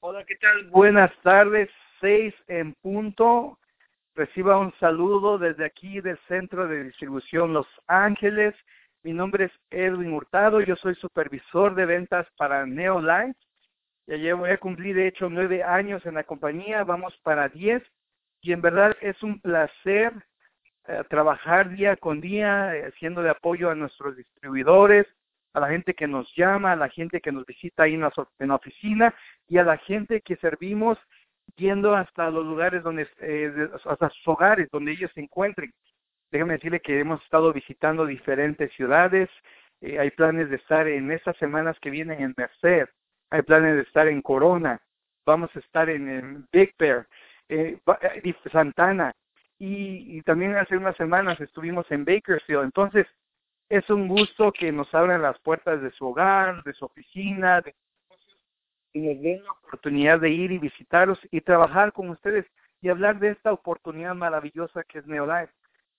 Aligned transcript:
Hola, 0.00 0.24
¿qué 0.24 0.36
tal? 0.36 0.64
Buenas 0.66 1.10
tardes, 1.22 1.70
seis 2.00 2.34
en 2.48 2.74
punto. 2.74 3.58
Reciba 4.14 4.58
un 4.58 4.72
saludo 4.78 5.38
desde 5.38 5.64
aquí 5.64 6.00
del 6.00 6.18
Centro 6.28 6.68
de 6.68 6.84
Distribución 6.84 7.54
Los 7.54 7.66
Ángeles. 7.86 8.54
Mi 9.02 9.14
nombre 9.14 9.46
es 9.46 9.52
Edwin 9.70 10.12
Hurtado, 10.12 10.60
yo 10.60 10.76
soy 10.76 10.94
supervisor 10.96 11.74
de 11.74 11.86
ventas 11.86 12.26
para 12.36 12.66
Neolife. 12.66 13.38
Ya 14.06 14.16
llevo, 14.16 14.44
a 14.44 14.56
cumplir 14.58 14.96
de 14.96 15.08
hecho 15.08 15.30
nueve 15.30 15.62
años 15.62 16.04
en 16.04 16.14
la 16.14 16.24
compañía, 16.24 16.84
vamos 16.84 17.16
para 17.22 17.48
diez 17.48 17.82
y 18.42 18.52
en 18.52 18.60
verdad 18.60 18.94
es 19.00 19.20
un 19.22 19.40
placer 19.40 20.12
eh, 20.88 21.02
trabajar 21.08 21.70
día 21.70 21.96
con 21.96 22.20
día, 22.20 22.76
eh, 22.76 22.92
siendo 22.98 23.22
de 23.22 23.30
apoyo 23.30 23.70
a 23.70 23.74
nuestros 23.74 24.14
distribuidores, 24.14 25.06
a 25.56 25.60
la 25.60 25.68
gente 25.68 25.94
que 25.94 26.06
nos 26.06 26.30
llama, 26.36 26.72
a 26.72 26.76
la 26.76 26.90
gente 26.90 27.22
que 27.22 27.32
nos 27.32 27.46
visita 27.46 27.84
ahí 27.84 27.94
en 27.94 28.02
la, 28.02 28.54
oficina 28.54 29.14
y 29.48 29.56
a 29.56 29.64
la 29.64 29.78
gente 29.78 30.20
que 30.20 30.36
servimos 30.36 30.98
yendo 31.56 31.94
hasta 31.94 32.30
los 32.30 32.44
lugares 32.44 32.82
donde, 32.82 33.08
eh, 33.20 33.70
hasta 33.86 34.10
sus 34.10 34.28
hogares, 34.28 34.68
donde 34.70 34.92
ellos 34.92 35.10
se 35.14 35.20
encuentren. 35.22 35.72
Déjame 36.30 36.54
decirle 36.54 36.80
que 36.80 37.00
hemos 37.00 37.22
estado 37.22 37.54
visitando 37.54 38.04
diferentes 38.04 38.70
ciudades. 38.74 39.30
Eh, 39.80 39.98
hay 39.98 40.10
planes 40.10 40.50
de 40.50 40.56
estar 40.56 40.86
en 40.88 41.10
estas 41.10 41.38
semanas 41.38 41.74
que 41.80 41.88
vienen 41.88 42.20
en 42.20 42.34
Merced. 42.36 42.90
Hay 43.30 43.40
planes 43.40 43.76
de 43.76 43.82
estar 43.82 44.08
en 44.08 44.20
Corona. 44.20 44.78
Vamos 45.24 45.48
a 45.56 45.58
estar 45.58 45.88
en, 45.88 46.46
Big 46.52 46.74
Bear, 46.78 47.06
eh, 47.48 47.78
eh 48.02 48.34
Santana. 48.52 49.14
Y 49.58 50.20
también 50.24 50.54
hace 50.56 50.76
unas 50.76 50.98
semanas 50.98 51.40
estuvimos 51.40 51.90
en 51.90 52.04
Bakersfield. 52.04 52.64
Entonces, 52.64 53.06
es 53.68 53.88
un 53.90 54.08
gusto 54.08 54.52
que 54.52 54.70
nos 54.70 54.92
abran 54.94 55.22
las 55.22 55.38
puertas 55.40 55.82
de 55.82 55.90
su 55.92 56.06
hogar, 56.06 56.62
de 56.62 56.72
su 56.74 56.84
oficina, 56.84 57.60
de 57.60 57.74
y 58.92 59.00
nos 59.00 59.20
den 59.20 59.44
la 59.44 59.52
oportunidad 59.52 60.20
de 60.20 60.30
ir 60.30 60.52
y 60.52 60.58
visitarlos 60.58 61.18
y 61.30 61.42
trabajar 61.42 61.92
con 61.92 62.08
ustedes 62.08 62.46
y 62.80 62.88
hablar 62.88 63.18
de 63.18 63.30
esta 63.30 63.52
oportunidad 63.52 64.14
maravillosa 64.14 64.84
que 64.84 65.00
es 65.00 65.06
Neolife, 65.06 65.52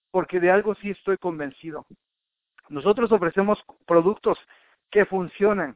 porque 0.09 0.39
de 0.39 0.49
algo 0.49 0.73
sí 0.75 0.89
estoy 0.89 1.17
convencido. 1.17 1.85
Nosotros 2.69 3.11
ofrecemos 3.11 3.63
productos 3.85 4.39
que 4.89 5.05
funcionan, 5.05 5.75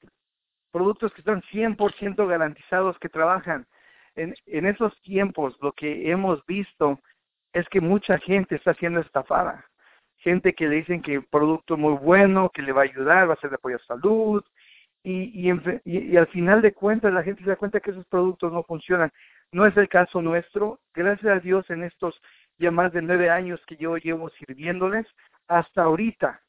productos 0.72 1.14
que 1.14 1.22
están 1.22 1.44
100% 1.44 2.28
garantizados, 2.28 2.98
que 2.98 3.10
trabajan. 3.10 3.68
En, 4.16 4.34
en 4.48 4.66
esos 4.66 5.00
tiempos 5.02 5.56
lo 5.62 5.74
que 5.74 6.10
hemos 6.10 6.44
visto 6.48 7.00
es 7.54 7.70
que 7.70 7.82
mucha 7.82 8.18
gente 8.18 8.56
está 8.56 8.74
siendo 8.74 9.00
estafada 9.00 9.71
gente 10.22 10.54
que 10.54 10.68
le 10.68 10.78
dicen 10.78 11.02
que 11.02 11.22
producto 11.22 11.78
muy 11.78 11.94
bueno, 11.94 12.50
que 12.54 12.62
le 12.62 12.72
va 12.72 12.82
a 12.82 12.86
ayudar, 12.86 13.30
va 13.30 13.34
a 13.34 13.40
ser 13.40 13.50
de 13.50 13.56
apoyo 13.58 13.78
a 13.78 13.86
salud, 13.86 14.44
y, 15.04 15.50
y, 15.50 15.52
y, 15.86 16.18
al 16.18 16.28
final 16.28 16.62
de 16.62 16.74
cuentas 16.74 17.12
la 17.12 17.24
gente 17.24 17.44
se 17.44 17.50
da 17.50 17.56
cuenta 17.56 17.80
que 17.80 17.92
esos 17.92 18.06
productos 18.06 18.54
no 18.54 18.64
funcionan. 18.64 19.12
No 19.52 19.66
es 19.66 19.76
el 19.76 19.90
caso 19.90 20.22
nuestro. 20.22 20.80
Gracias 20.94 21.38
a 21.38 21.40
Dios 21.40 21.68
en 21.72 21.84
estos 21.84 22.22
ya 22.60 22.72
más 22.72 22.94
de 22.94 23.02
nueve 23.02 23.30
años 23.30 23.60
que 23.66 23.76
yo 23.76 23.98
llevo 23.98 24.30
sirviéndoles, 24.30 25.08
hasta 25.48 25.84
ahorita 25.84 26.42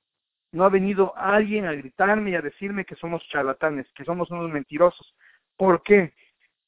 no 0.52 0.64
ha 0.64 0.68
venido 0.68 1.16
alguien 1.16 1.64
a 1.64 1.72
gritarme 1.72 2.30
y 2.30 2.34
a 2.34 2.42
decirme 2.42 2.84
que 2.84 2.96
somos 2.96 3.26
charlatanes, 3.28 3.86
que 3.94 4.04
somos 4.04 4.30
unos 4.30 4.50
mentirosos. 4.50 5.14
¿Por 5.56 5.82
qué? 5.82 6.12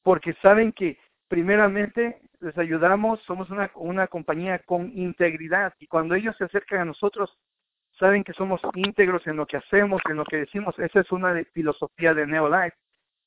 Porque 0.01 0.33
saben 0.41 0.71
que 0.71 0.97
primeramente 1.27 2.19
les 2.45 2.57
ayudamos, 2.59 3.19
somos 3.23 3.49
una, 3.49 3.71
una 3.75 4.07
compañía 4.07 4.59
con 4.59 4.91
integridad 4.95 5.73
y 5.79 5.87
cuando 5.87 6.13
ellos 6.13 6.35
se 6.37 6.43
acercan 6.43 6.79
a 6.79 6.85
nosotros, 6.85 7.35
saben 7.99 8.23
que 8.23 8.33
somos 8.33 8.61
íntegros 8.75 9.25
en 9.25 9.37
lo 9.37 9.47
que 9.47 9.57
hacemos, 9.57 10.01
en 10.07 10.17
lo 10.17 10.25
que 10.25 10.37
decimos. 10.37 10.77
Esa 10.77 10.99
es 10.99 11.11
una 11.11 11.43
filosofía 11.53 12.13
de 12.13 12.27
Neolife. 12.27 12.77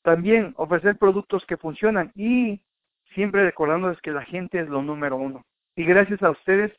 También 0.02 0.55
ofrecer 0.56 0.97
productos 0.97 1.44
que 1.47 1.56
funcionan 1.56 2.12
y 2.14 2.62
siempre 3.14 3.44
recordándoles 3.44 4.00
que 4.00 4.12
la 4.12 4.25
gente 4.25 4.60
es 4.60 4.69
lo 4.69 4.83
número 4.83 5.16
uno. 5.16 5.44
Y 5.75 5.84
gracias 5.84 6.22
a 6.22 6.31
ustedes, 6.31 6.72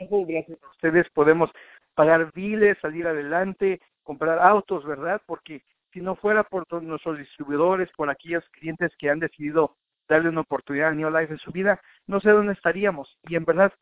gracias 0.00 0.62
a 0.62 0.70
ustedes 0.70 1.08
podemos 1.10 1.50
pagar 1.94 2.32
biles, 2.32 2.78
salir 2.78 3.06
adelante, 3.06 3.80
comprar 4.02 4.40
autos, 4.40 4.84
¿verdad? 4.84 5.22
Porque 5.26 5.62
si 5.92 6.00
no 6.00 6.16
fuera 6.16 6.42
por 6.42 6.82
nuestros 6.82 7.18
distribuidores, 7.18 7.90
por 7.96 8.10
aquellos 8.10 8.44
clientes 8.50 8.92
que 8.98 9.10
han 9.10 9.20
decidido 9.20 9.76
darle 10.08 10.28
una 10.28 10.40
oportunidad 10.40 10.88
a 10.88 10.94
New 10.94 11.10
Life 11.10 11.32
en 11.32 11.38
su 11.38 11.52
vida, 11.52 11.80
no 12.06 12.20
sé 12.20 12.30
dónde 12.30 12.54
estaríamos. 12.54 13.18
Y 13.28 13.36
en 13.36 13.44
verdad 13.44 13.72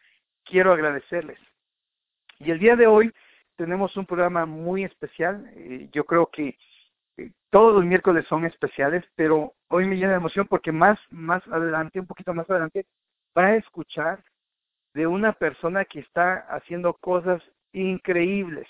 quiero 0.44 0.72
agradecerles. 0.72 1.38
Y 2.38 2.50
el 2.50 2.59
día 2.59 2.76
de 2.76 2.87
hoy 2.87 3.12
tenemos 3.56 3.97
un 3.97 4.06
programa 4.06 4.47
muy 4.47 4.84
especial. 4.84 5.50
Eh, 5.54 5.88
yo 5.92 6.04
creo 6.04 6.26
que 6.26 6.56
eh, 7.16 7.31
todos 7.50 7.75
los 7.75 7.84
miércoles 7.84 8.26
son 8.28 8.44
especiales, 8.44 9.04
pero 9.15 9.54
hoy 9.69 9.86
me 9.86 9.97
llena 9.97 10.12
de 10.12 10.19
emoción 10.19 10.47
porque 10.47 10.72
más, 10.72 10.98
más 11.10 11.47
adelante, 11.48 12.00
un 12.00 12.06
poquito 12.06 12.34
más 12.34 12.48
adelante, 12.50 12.86
va 13.36 13.47
a 13.47 13.56
escuchar 13.56 14.22
de 14.94 15.06
una 15.06 15.32
persona 15.32 15.84
que 15.84 16.00
está 16.00 16.47
haciendo 16.48 16.94
cosas 16.94 17.42
increíbles. 17.72 18.66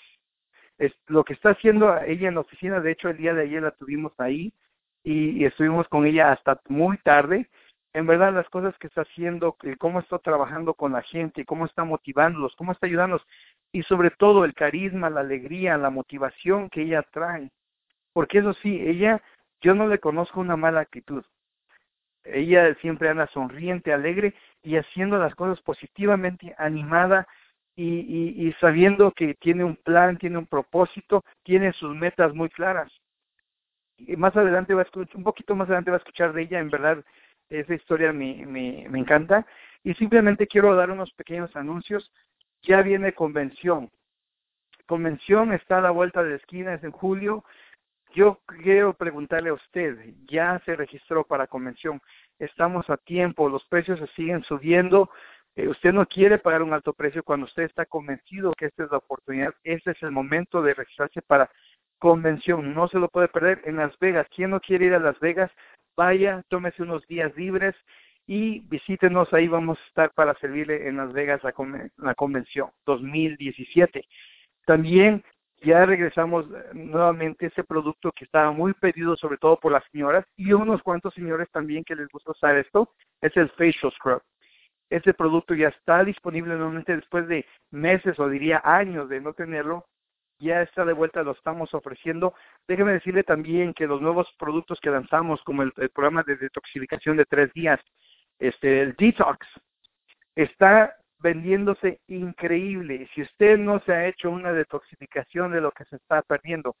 Es, 0.77 0.93
lo 1.07 1.23
que 1.23 1.33
está 1.33 1.51
haciendo 1.51 1.97
ella 2.01 2.27
en 2.27 2.35
la 2.35 2.41
oficina, 2.41 2.79
de 2.79 2.91
hecho 2.91 3.09
el 3.09 3.17
día 3.17 3.33
de 3.33 3.43
ayer 3.43 3.63
la 3.63 3.71
tuvimos 3.71 4.13
ahí, 4.19 4.53
y, 5.07 5.45
estuvimos 5.45 5.87
con 5.87 6.05
ella 6.05 6.33
hasta 6.33 6.59
muy 6.67 6.97
tarde. 6.97 7.49
En 7.93 8.05
verdad, 8.05 8.33
las 8.33 8.49
cosas 8.49 8.77
que 8.77 8.87
está 8.87 9.01
haciendo, 9.01 9.55
cómo 9.79 9.99
está 10.01 10.19
trabajando 10.19 10.73
con 10.73 10.91
la 10.91 11.01
gente, 11.01 11.45
cómo 11.45 11.65
está 11.65 11.85
motivándolos, 11.85 12.55
cómo 12.57 12.73
está 12.73 12.87
ayudándolos 12.87 13.25
y 13.71 13.83
sobre 13.83 14.11
todo 14.11 14.43
el 14.43 14.53
carisma, 14.53 15.09
la 15.09 15.21
alegría, 15.21 15.77
la 15.77 15.89
motivación 15.89 16.69
que 16.69 16.81
ella 16.83 17.03
trae. 17.11 17.49
Porque 18.13 18.39
eso 18.39 18.53
sí, 18.55 18.81
ella, 18.81 19.21
yo 19.61 19.73
no 19.73 19.87
le 19.87 19.99
conozco 19.99 20.41
una 20.41 20.57
mala 20.57 20.81
actitud. 20.81 21.23
Ella 22.25 22.75
siempre 22.81 23.09
anda 23.09 23.27
sonriente, 23.27 23.93
alegre 23.93 24.33
y 24.61 24.75
haciendo 24.75 25.17
las 25.17 25.33
cosas 25.35 25.61
positivamente, 25.61 26.53
animada 26.57 27.27
y 27.77 28.51
sabiendo 28.59 29.11
que 29.11 29.35
tiene 29.35 29.63
un 29.63 29.75
plan, 29.75 30.17
tiene 30.17 30.39
un 30.39 30.47
propósito, 30.47 31.23
tiene 31.43 31.71
sus 31.73 31.95
metas 31.95 32.33
muy 32.33 32.49
claras 32.49 32.91
más 34.17 34.35
adelante 34.35 34.73
va 34.73 34.81
a 34.81 34.85
escuchar, 34.85 35.15
un 35.17 35.23
poquito 35.23 35.55
más 35.55 35.67
adelante 35.67 35.91
va 35.91 35.97
a 35.97 35.99
escuchar 35.99 36.33
de 36.33 36.43
ella, 36.43 36.59
en 36.59 36.69
verdad 36.69 37.03
esa 37.49 37.73
historia 37.73 38.11
me, 38.11 38.45
me, 38.45 38.87
me 38.89 38.99
encanta. 38.99 39.45
Y 39.83 39.93
simplemente 39.95 40.47
quiero 40.47 40.75
dar 40.75 40.91
unos 40.91 41.11
pequeños 41.13 41.55
anuncios. 41.55 42.11
Ya 42.63 42.81
viene 42.81 43.13
convención. 43.13 43.89
Convención 44.85 45.53
está 45.53 45.77
a 45.77 45.81
la 45.81 45.91
vuelta 45.91 46.23
de 46.23 46.31
la 46.31 46.35
esquina, 46.37 46.73
es 46.73 46.83
en 46.83 46.91
julio. 46.91 47.43
Yo 48.13 48.39
quiero 48.63 48.93
preguntarle 48.93 49.49
a 49.49 49.53
usted, 49.53 50.13
¿ya 50.27 50.61
se 50.65 50.75
registró 50.75 51.23
para 51.25 51.47
convención? 51.47 52.01
Estamos 52.39 52.89
a 52.89 52.97
tiempo, 52.97 53.49
los 53.49 53.65
precios 53.65 53.99
se 53.99 54.07
siguen 54.07 54.43
subiendo. 54.43 55.09
Eh, 55.55 55.67
usted 55.67 55.91
no 55.91 56.05
quiere 56.05 56.37
pagar 56.37 56.61
un 56.61 56.73
alto 56.73 56.93
precio 56.93 57.23
cuando 57.23 57.45
usted 57.45 57.63
está 57.63 57.85
convencido 57.85 58.53
que 58.53 58.67
esta 58.67 58.83
es 58.83 58.91
la 58.91 58.97
oportunidad, 58.97 59.53
este 59.63 59.91
es 59.91 60.03
el 60.03 60.11
momento 60.11 60.61
de 60.61 60.73
registrarse 60.73 61.21
para 61.21 61.49
convención, 61.99 62.73
no 62.73 62.87
se 62.87 62.99
lo 62.99 63.09
puede 63.09 63.27
perder 63.27 63.61
en 63.65 63.77
Las 63.77 63.97
Vegas. 63.99 64.27
¿Quién 64.35 64.51
no 64.51 64.59
quiere 64.59 64.85
ir 64.85 64.93
a 64.93 64.99
Las 64.99 65.19
Vegas? 65.19 65.51
Vaya, 65.95 66.43
tómese 66.49 66.83
unos 66.83 67.05
días 67.07 67.35
libres 67.35 67.75
y 68.27 68.59
visítenos, 68.67 69.33
ahí 69.33 69.47
vamos 69.47 69.79
a 69.79 69.87
estar 69.87 70.11
para 70.13 70.35
servirle 70.35 70.87
en 70.87 70.97
Las 70.97 71.13
Vegas 71.13 71.41
la, 71.43 71.53
la 71.97 72.15
convención 72.15 72.69
2017. 72.85 74.05
También 74.65 75.23
ya 75.61 75.85
regresamos 75.85 76.45
eh, 76.45 76.69
nuevamente 76.73 77.47
ese 77.47 77.63
producto 77.63 78.11
que 78.11 78.25
estaba 78.25 78.51
muy 78.51 78.73
pedido 78.73 79.15
sobre 79.15 79.37
todo 79.37 79.59
por 79.59 79.71
las 79.71 79.83
señoras 79.91 80.25
y 80.35 80.53
unos 80.53 80.83
cuantos 80.83 81.13
señores 81.13 81.49
también 81.51 81.83
que 81.83 81.95
les 81.95 82.07
gusta 82.09 82.31
usar 82.31 82.57
esto, 82.57 82.93
es 83.21 83.35
el 83.37 83.49
Facial 83.49 83.91
Scrub. 83.93 84.21
Ese 84.89 85.13
producto 85.13 85.53
ya 85.53 85.69
está 85.69 86.03
disponible 86.03 86.55
nuevamente 86.55 86.95
después 86.95 87.27
de 87.27 87.45
meses 87.71 88.19
o 88.19 88.29
diría 88.29 88.61
años 88.63 89.09
de 89.09 89.19
no 89.19 89.33
tenerlo 89.33 89.85
ya 90.39 90.61
está 90.61 90.85
de 90.85 90.93
vuelta, 90.93 91.23
lo 91.23 91.31
estamos 91.31 91.73
ofreciendo. 91.73 92.33
Déjeme 92.67 92.93
decirle 92.93 93.23
también 93.23 93.73
que 93.73 93.87
los 93.87 94.01
nuevos 94.01 94.27
productos 94.37 94.79
que 94.79 94.89
lanzamos, 94.89 95.41
como 95.43 95.63
el, 95.63 95.71
programa 95.71 96.23
de 96.23 96.35
detoxificación 96.35 97.17
de 97.17 97.25
tres 97.25 97.51
días, 97.53 97.79
este, 98.39 98.81
el 98.81 98.95
Detox, 98.95 99.45
está 100.35 100.95
vendiéndose 101.19 101.99
increíble. 102.07 103.09
Si 103.13 103.23
usted 103.23 103.57
no 103.57 103.79
se 103.81 103.93
ha 103.93 104.07
hecho 104.07 104.29
una 104.29 104.53
detoxificación 104.53 105.51
de 105.51 105.61
lo 105.61 105.71
que 105.71 105.85
se 105.85 105.95
está 105.95 106.21
perdiendo, 106.21 106.75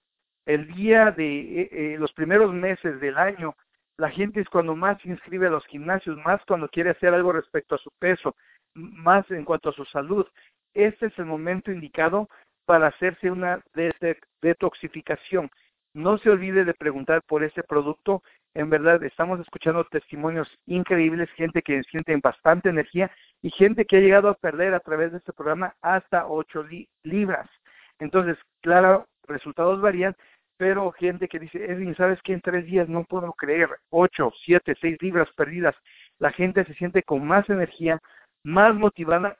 el 0.45 0.73
día 0.75 1.11
de 1.11 1.61
eh, 1.61 1.69
eh, 1.71 1.95
los 1.99 2.13
primeros 2.13 2.53
meses 2.53 2.99
del 2.99 3.17
año, 3.17 3.55
la 3.97 4.09
gente 4.11 4.41
es 4.41 4.49
cuando 4.49 4.75
más 4.75 5.01
se 5.01 5.09
inscribe 5.09 5.47
a 5.47 5.51
los 5.51 5.65
gimnasios, 5.65 6.17
más 6.23 6.39
cuando 6.45 6.69
quiere 6.69 6.91
hacer 6.91 7.13
algo 7.13 7.31
respecto 7.31 7.75
a 7.75 7.79
su 7.79 7.89
peso, 7.99 8.35
más 8.75 9.29
en 9.31 9.43
cuanto 9.43 9.69
a 9.69 9.73
su 9.73 9.85
salud. 9.85 10.25
Este 10.73 11.07
es 11.07 11.17
el 11.17 11.25
momento 11.25 11.71
indicado 11.71 12.29
para 12.67 12.87
hacerse 12.87 13.31
una 13.31 13.63
detoxificación. 14.41 15.49
No 15.93 16.17
se 16.17 16.29
olvide 16.29 16.65
de 16.65 16.73
preguntar 16.73 17.23
por 17.23 17.43
ese 17.43 17.63
producto. 17.63 18.21
En 18.53 18.69
verdad, 18.69 19.01
estamos 19.03 19.39
escuchando 19.39 19.85
testimonios 19.85 20.49
increíbles, 20.65 21.29
gente 21.31 21.61
que 21.61 21.81
siente 21.83 22.15
bastante 22.17 22.67
energía 22.67 23.09
y 23.41 23.51
gente 23.51 23.85
que 23.85 23.97
ha 23.97 24.01
llegado 24.01 24.27
a 24.27 24.35
perder 24.35 24.73
a 24.73 24.81
través 24.81 25.13
de 25.13 25.19
este 25.19 25.31
programa 25.31 25.75
hasta 25.81 26.27
8 26.27 26.65
libras. 27.03 27.49
Entonces, 27.99 28.37
claro, 28.61 29.07
resultados 29.23 29.79
varían, 29.79 30.13
pero 30.57 30.91
gente 30.91 31.29
que 31.29 31.39
dice, 31.39 31.63
Edwin, 31.71 31.95
¿sabes 31.95 32.19
qué? 32.21 32.33
En 32.33 32.41
tres 32.41 32.65
días 32.65 32.89
no 32.89 33.05
puedo 33.05 33.31
creer, 33.31 33.69
ocho, 33.89 34.31
siete, 34.43 34.75
seis 34.81 34.97
libras 35.01 35.29
perdidas. 35.37 35.75
La 36.19 36.31
gente 36.33 36.65
se 36.65 36.73
siente 36.73 37.01
con 37.01 37.25
más 37.25 37.49
energía, 37.49 38.01
más 38.43 38.75
motivada, 38.75 39.37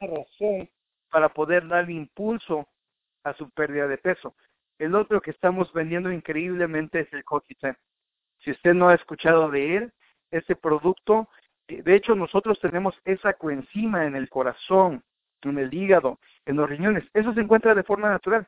razón 0.00 0.68
para 1.12 1.28
poder 1.28 1.68
dar 1.68 1.90
impulso 1.90 2.66
a 3.22 3.34
su 3.34 3.50
pérdida 3.50 3.86
de 3.86 3.98
peso. 3.98 4.34
El 4.78 4.94
otro 4.94 5.20
que 5.20 5.30
estamos 5.30 5.70
vendiendo 5.74 6.10
increíblemente 6.10 7.00
es 7.00 7.12
el 7.12 7.22
CoQ10. 7.22 7.76
Si 8.38 8.50
usted 8.50 8.72
no 8.72 8.88
ha 8.88 8.94
escuchado 8.94 9.50
de 9.50 9.76
él, 9.76 9.92
ese 10.30 10.56
producto, 10.56 11.28
eh, 11.68 11.82
de 11.82 11.94
hecho 11.94 12.14
nosotros 12.14 12.58
tenemos 12.60 12.98
esa 13.04 13.34
coenzima 13.34 14.06
en 14.06 14.16
el 14.16 14.30
corazón, 14.30 15.04
en 15.42 15.58
el 15.58 15.72
hígado, 15.72 16.18
en 16.46 16.56
los 16.56 16.68
riñones. 16.68 17.04
Eso 17.12 17.34
se 17.34 17.40
encuentra 17.42 17.74
de 17.74 17.82
forma 17.82 18.08
natural. 18.08 18.46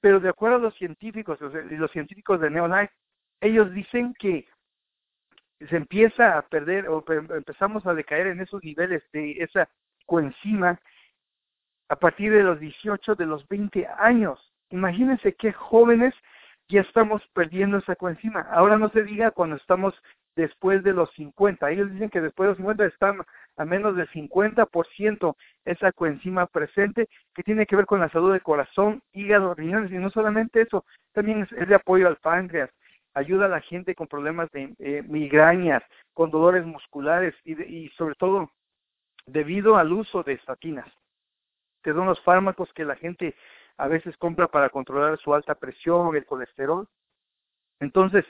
Pero 0.00 0.20
de 0.20 0.28
acuerdo 0.28 0.56
a 0.56 0.60
los 0.60 0.74
científicos, 0.76 1.38
los 1.40 1.90
científicos 1.90 2.40
de 2.40 2.50
Neolife, 2.50 2.94
ellos 3.40 3.72
dicen 3.72 4.14
que 4.14 4.46
se 5.68 5.76
empieza 5.76 6.38
a 6.38 6.42
perder 6.42 6.88
o 6.88 7.04
empezamos 7.08 7.84
a 7.86 7.94
decaer 7.94 8.28
en 8.28 8.40
esos 8.40 8.62
niveles 8.62 9.02
de 9.12 9.32
esa 9.42 9.68
coenzima 10.06 10.80
a 11.94 11.96
partir 11.96 12.32
de 12.32 12.42
los 12.42 12.58
18, 12.58 13.14
de 13.14 13.24
los 13.24 13.46
20 13.46 13.86
años. 14.00 14.40
Imagínense 14.70 15.34
qué 15.34 15.52
jóvenes 15.52 16.12
ya 16.68 16.80
estamos 16.80 17.22
perdiendo 17.32 17.78
esa 17.78 17.94
coenzima. 17.94 18.40
Ahora 18.50 18.76
no 18.76 18.88
se 18.88 19.04
diga 19.04 19.30
cuando 19.30 19.54
estamos 19.54 19.94
después 20.34 20.82
de 20.82 20.92
los 20.92 21.08
50. 21.12 21.70
Ellos 21.70 21.92
dicen 21.92 22.10
que 22.10 22.20
después 22.20 22.46
de 22.46 22.50
los 22.50 22.56
50 22.56 22.86
están 22.86 23.20
a 23.56 23.64
menos 23.64 23.94
del 23.94 24.08
50% 24.08 25.36
esa 25.64 25.92
coenzima 25.92 26.48
presente 26.48 27.08
que 27.32 27.44
tiene 27.44 27.64
que 27.64 27.76
ver 27.76 27.86
con 27.86 28.00
la 28.00 28.10
salud 28.10 28.32
del 28.32 28.42
corazón, 28.42 29.00
hígado, 29.12 29.54
riñones 29.54 29.92
y 29.92 29.94
no 29.94 30.10
solamente 30.10 30.62
eso, 30.62 30.84
también 31.12 31.46
es, 31.48 31.68
de 31.68 31.74
apoyo 31.76 32.08
al 32.08 32.16
páncreas, 32.16 32.70
ayuda 33.14 33.46
a 33.46 33.50
la 33.50 33.60
gente 33.60 33.94
con 33.94 34.08
problemas 34.08 34.50
de 34.50 34.74
eh, 34.80 35.04
migrañas, 35.06 35.84
con 36.12 36.32
dolores 36.32 36.66
musculares 36.66 37.36
y, 37.44 37.52
y 37.62 37.88
sobre 37.90 38.16
todo 38.16 38.50
debido 39.26 39.76
al 39.76 39.92
uso 39.92 40.24
de 40.24 40.32
estatinas, 40.32 40.88
que 41.84 41.92
son 41.92 42.06
los 42.06 42.20
fármacos 42.22 42.72
que 42.72 42.84
la 42.84 42.96
gente 42.96 43.36
a 43.76 43.86
veces 43.86 44.16
compra 44.16 44.48
para 44.48 44.70
controlar 44.70 45.18
su 45.18 45.34
alta 45.34 45.54
presión, 45.54 46.16
el 46.16 46.24
colesterol. 46.24 46.88
Entonces, 47.78 48.24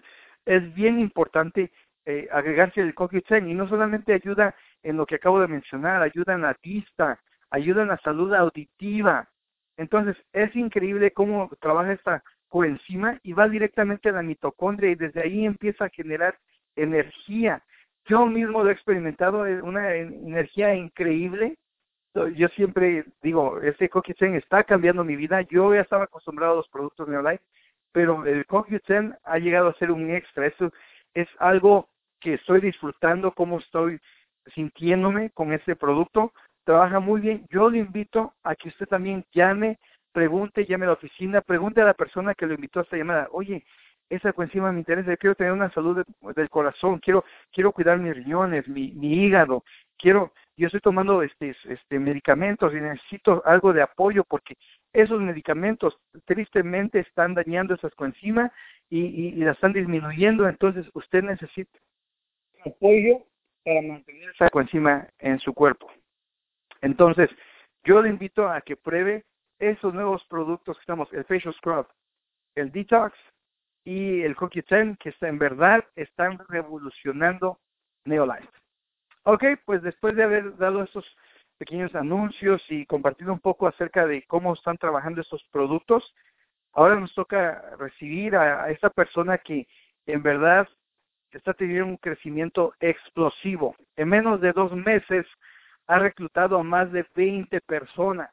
es 0.44 0.74
bien 0.74 1.00
importante 1.00 1.72
eh, 2.04 2.28
agregarse 2.32 2.80
el 2.80 2.94
CoQ10 2.94 3.48
y 3.50 3.54
no 3.54 3.68
solamente 3.68 4.12
ayuda 4.12 4.54
en 4.82 4.96
lo 4.96 5.06
que 5.06 5.14
acabo 5.14 5.40
de 5.40 5.48
mencionar, 5.48 6.02
ayuda 6.02 6.34
en 6.34 6.42
la 6.42 6.56
vista, 6.62 7.20
ayuda 7.50 7.82
en 7.82 7.88
la 7.88 7.98
salud 7.98 8.34
auditiva. 8.34 9.28
Entonces, 9.76 10.16
es 10.32 10.54
increíble 10.56 11.12
cómo 11.12 11.50
trabaja 11.60 11.92
esta 11.92 12.22
coenzima 12.48 13.18
y 13.22 13.32
va 13.32 13.48
directamente 13.48 14.08
a 14.08 14.12
la 14.12 14.22
mitocondria 14.22 14.90
y 14.90 14.94
desde 14.96 15.22
ahí 15.22 15.46
empieza 15.46 15.86
a 15.86 15.90
generar 15.90 16.38
energía. 16.76 17.62
Yo 18.06 18.26
mismo 18.26 18.62
lo 18.62 18.70
he 18.70 18.72
experimentado, 18.72 19.46
es 19.46 19.62
una 19.62 19.94
energía 19.94 20.74
increíble. 20.74 21.56
Yo 22.36 22.48
siempre 22.48 23.04
digo, 23.22 23.60
este 23.60 23.90
CoQ10 23.90 24.36
está 24.36 24.62
cambiando 24.62 25.02
mi 25.02 25.16
vida. 25.16 25.42
Yo 25.42 25.74
ya 25.74 25.80
estaba 25.80 26.04
acostumbrado 26.04 26.52
a 26.52 26.56
los 26.56 26.68
productos 26.68 27.08
Neolife, 27.08 27.42
pero 27.90 28.24
el 28.24 28.46
CoQ10 28.46 29.18
ha 29.24 29.38
llegado 29.38 29.68
a 29.68 29.74
ser 29.74 29.90
un 29.90 30.10
extra. 30.10 30.46
Eso 30.46 30.72
es 31.12 31.28
algo 31.38 31.88
que 32.20 32.34
estoy 32.34 32.60
disfrutando, 32.60 33.32
cómo 33.32 33.58
estoy 33.58 34.00
sintiéndome 34.54 35.30
con 35.30 35.52
este 35.52 35.74
producto. 35.74 36.32
Trabaja 36.64 37.00
muy 37.00 37.20
bien. 37.20 37.46
Yo 37.50 37.68
le 37.68 37.78
invito 37.78 38.34
a 38.44 38.54
que 38.54 38.68
usted 38.68 38.86
también 38.86 39.24
llame, 39.32 39.80
pregunte, 40.12 40.66
llame 40.66 40.84
a 40.84 40.88
la 40.88 40.94
oficina, 40.94 41.40
pregunte 41.40 41.80
a 41.80 41.84
la 41.84 41.94
persona 41.94 42.34
que 42.34 42.46
lo 42.46 42.54
invitó 42.54 42.78
a 42.78 42.82
esta 42.84 42.96
llamada. 42.96 43.28
Oye, 43.32 43.64
esa 44.08 44.32
coenzima 44.32 44.70
me 44.70 44.78
interesa, 44.78 45.16
quiero 45.16 45.34
tener 45.34 45.52
una 45.52 45.70
salud 45.72 46.04
del 46.36 46.50
corazón, 46.50 47.00
quiero 47.00 47.24
quiero 47.50 47.72
cuidar 47.72 47.98
mis 47.98 48.14
riñones, 48.14 48.68
mi, 48.68 48.92
mi 48.92 49.14
hígado, 49.14 49.64
quiero 49.98 50.32
yo 50.56 50.66
estoy 50.66 50.80
tomando 50.80 51.22
este 51.22 51.56
este 51.68 51.98
medicamentos 51.98 52.72
y 52.72 52.80
necesito 52.80 53.42
algo 53.44 53.72
de 53.72 53.82
apoyo 53.82 54.24
porque 54.24 54.54
esos 54.92 55.20
medicamentos 55.20 55.98
tristemente 56.24 57.00
están 57.00 57.34
dañando 57.34 57.74
esas 57.74 57.94
coenzimas 57.94 58.52
y, 58.88 59.00
y, 59.00 59.28
y 59.28 59.44
la 59.44 59.52
están 59.52 59.72
disminuyendo, 59.72 60.48
entonces 60.48 60.86
usted 60.94 61.22
necesita 61.22 61.78
apoyo 62.64 63.24
para 63.64 63.82
mantener 63.82 64.30
esa 64.30 64.50
coenzima 64.50 65.08
en 65.18 65.38
su 65.38 65.52
cuerpo. 65.54 65.90
Entonces, 66.80 67.30
yo 67.84 68.02
le 68.02 68.10
invito 68.10 68.48
a 68.48 68.60
que 68.60 68.76
pruebe 68.76 69.24
esos 69.58 69.94
nuevos 69.94 70.24
productos 70.26 70.76
que 70.76 70.82
estamos, 70.82 71.12
el 71.12 71.24
Facial 71.24 71.54
Scrub, 71.54 71.86
el 72.54 72.70
Detox 72.72 73.16
y 73.84 74.22
el 74.22 74.36
CoQ10, 74.36 74.98
que 74.98 75.10
está, 75.10 75.28
en 75.28 75.38
verdad 75.38 75.84
están 75.96 76.38
revolucionando 76.48 77.58
Neolife. 78.04 78.63
Ok, 79.26 79.42
pues 79.64 79.82
después 79.82 80.14
de 80.16 80.22
haber 80.22 80.54
dado 80.58 80.82
estos 80.82 81.04
pequeños 81.56 81.94
anuncios 81.94 82.62
y 82.68 82.84
compartido 82.84 83.32
un 83.32 83.40
poco 83.40 83.66
acerca 83.66 84.06
de 84.06 84.22
cómo 84.26 84.52
están 84.52 84.76
trabajando 84.76 85.22
estos 85.22 85.42
productos, 85.50 86.14
ahora 86.74 86.96
nos 86.96 87.14
toca 87.14 87.74
recibir 87.78 88.36
a, 88.36 88.70
esta 88.70 88.90
persona 88.90 89.38
que 89.38 89.66
en 90.06 90.22
verdad 90.22 90.68
está 91.30 91.54
teniendo 91.54 91.86
un 91.86 91.96
crecimiento 91.96 92.74
explosivo. 92.80 93.74
En 93.96 94.10
menos 94.10 94.42
de 94.42 94.52
dos 94.52 94.72
meses 94.72 95.26
ha 95.86 95.98
reclutado 95.98 96.58
a 96.58 96.62
más 96.62 96.92
de 96.92 97.06
20 97.14 97.62
personas. 97.62 98.30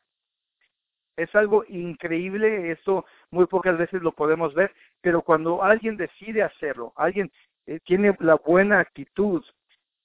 Es 1.16 1.34
algo 1.36 1.64
increíble, 1.70 2.70
eso 2.72 3.06
muy 3.30 3.46
pocas 3.46 3.78
veces 3.78 4.02
lo 4.02 4.12
podemos 4.12 4.54
ver, 4.54 4.74
pero 5.00 5.22
cuando 5.22 5.64
alguien 5.64 5.96
decide 5.96 6.44
hacerlo, 6.44 6.92
alguien 6.98 7.32
eh, 7.66 7.80
tiene 7.86 8.14
la 8.20 8.36
buena 8.36 8.80
actitud, 8.80 9.42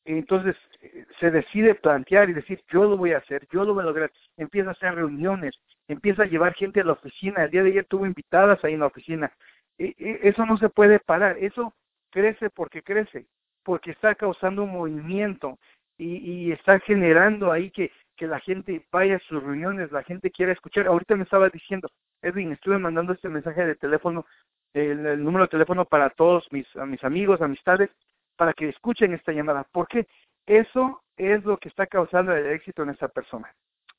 entonces 0.06 0.56
eh, 0.81 1.05
se 1.20 1.31
decide 1.31 1.75
plantear 1.75 2.31
y 2.31 2.35
decir, 2.35 2.62
yo 2.69 2.85
lo 2.85 2.97
voy 2.97 3.12
a 3.12 3.19
hacer, 3.19 3.47
yo 3.50 3.64
lo 3.64 3.75
voy 3.75 3.82
a 3.82 3.87
lograr, 3.87 4.11
empieza 4.37 4.70
a 4.70 4.73
hacer 4.73 4.94
reuniones, 4.94 5.58
empieza 5.88 6.23
a 6.23 6.26
llevar 6.26 6.55
gente 6.55 6.81
a 6.81 6.85
la 6.85 6.93
oficina, 6.93 7.44
el 7.44 7.50
día 7.50 7.62
de 7.62 7.70
ayer 7.70 7.85
tuvo 7.87 8.06
invitadas 8.06 8.62
ahí 8.64 8.75
en 8.75 8.81
la 8.81 8.87
oficina, 8.87 9.32
e, 9.79 9.94
e, 9.99 10.20
eso 10.23 10.47
no 10.47 10.56
se 10.56 10.69
puede 10.69 11.00
parar, 11.00 11.37
eso 11.38 11.75
crece 12.11 12.50
porque 12.50 12.82
crece, 12.82 13.26
porque 13.62 13.91
está 13.91 14.14
causando 14.14 14.64
un 14.64 14.73
movimiento 14.73 15.58
y, 15.99 16.17
y 16.17 16.53
está 16.53 16.79
generando 16.81 17.53
ahí 17.53 17.70
que, 17.70 17.91
que 18.17 18.26
la 18.26 18.41
gente 18.41 18.85
vaya 18.91 19.17
a 19.17 19.20
sus 19.20 19.43
reuniones, 19.43 19.93
la 19.93 20.03
gente 20.03 20.31
quiera 20.31 20.53
escuchar. 20.53 20.87
Ahorita 20.87 21.14
me 21.17 21.25
estaba 21.25 21.49
diciendo, 21.49 21.88
Edwin, 22.23 22.53
estuve 22.53 22.79
mandando 22.79 23.12
este 23.12 23.29
mensaje 23.29 23.64
de 23.64 23.76
teléfono, 23.76 24.26
el, 24.73 25.23
número 25.23 25.44
de 25.44 25.50
teléfono 25.50 25.85
para 25.85 26.10
todos 26.10 26.51
mis, 26.51 26.67
a 26.77 26.86
mis 26.86 27.03
amigos, 27.05 27.41
amistades, 27.41 27.91
para 28.36 28.52
que 28.52 28.69
escuchen 28.69 29.12
esta 29.12 29.32
llamada, 29.32 29.66
porque 29.72 30.06
eso 30.46 31.02
es 31.16 31.44
lo 31.44 31.56
que 31.58 31.69
está 31.69 31.86
causando 31.86 32.34
el 32.34 32.46
éxito 32.46 32.82
en 32.82 32.90
esta 32.90 33.08
persona. 33.08 33.52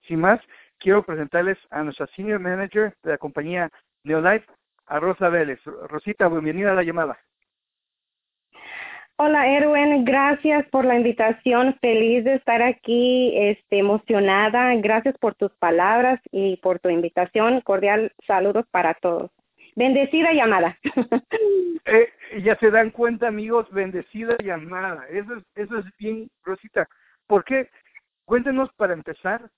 Sin 0.07 0.21
más, 0.21 0.39
quiero 0.77 1.03
presentarles 1.03 1.57
a 1.69 1.83
nuestra 1.83 2.07
senior 2.07 2.39
manager 2.39 2.95
de 3.03 3.11
la 3.11 3.17
compañía 3.17 3.69
Neolife, 4.03 4.45
a 4.85 4.99
Rosa 4.99 5.29
Vélez. 5.29 5.59
Rosita, 5.63 6.29
bienvenida 6.29 6.71
a 6.71 6.75
la 6.75 6.83
llamada. 6.83 7.17
Hola 9.19 9.47
Erwin, 9.47 10.05
gracias 10.05 10.67
por 10.69 10.85
la 10.85 10.95
invitación, 10.95 11.75
feliz 11.81 12.23
de 12.23 12.35
estar 12.35 12.61
aquí, 12.61 13.33
este, 13.35 13.79
emocionada, 13.79 14.75
gracias 14.75 15.17
por 15.17 15.33
tus 15.33 15.51
palabras 15.55 16.21
y 16.31 16.57
por 16.57 16.79
tu 16.79 16.89
invitación, 16.89 17.61
cordial 17.61 18.11
saludos 18.27 18.67
para 18.69 18.93
todos. 18.93 19.31
Bendecida 19.77 20.33
llamada. 20.33 20.75
eh, 21.85 22.09
ya 22.41 22.57
se 22.57 22.71
dan 22.71 22.89
cuenta 22.89 23.27
amigos, 23.27 23.71
bendecida 23.71 24.35
llamada, 24.43 25.05
eso 25.07 25.35
es, 25.35 25.43
eso 25.53 25.77
es 25.77 25.85
bien, 25.99 26.31
Rosita, 26.43 26.89
¿por 27.27 27.43
qué? 27.43 27.69
Cuéntenos 28.25 28.73
para 28.73 28.93
empezar 28.93 29.51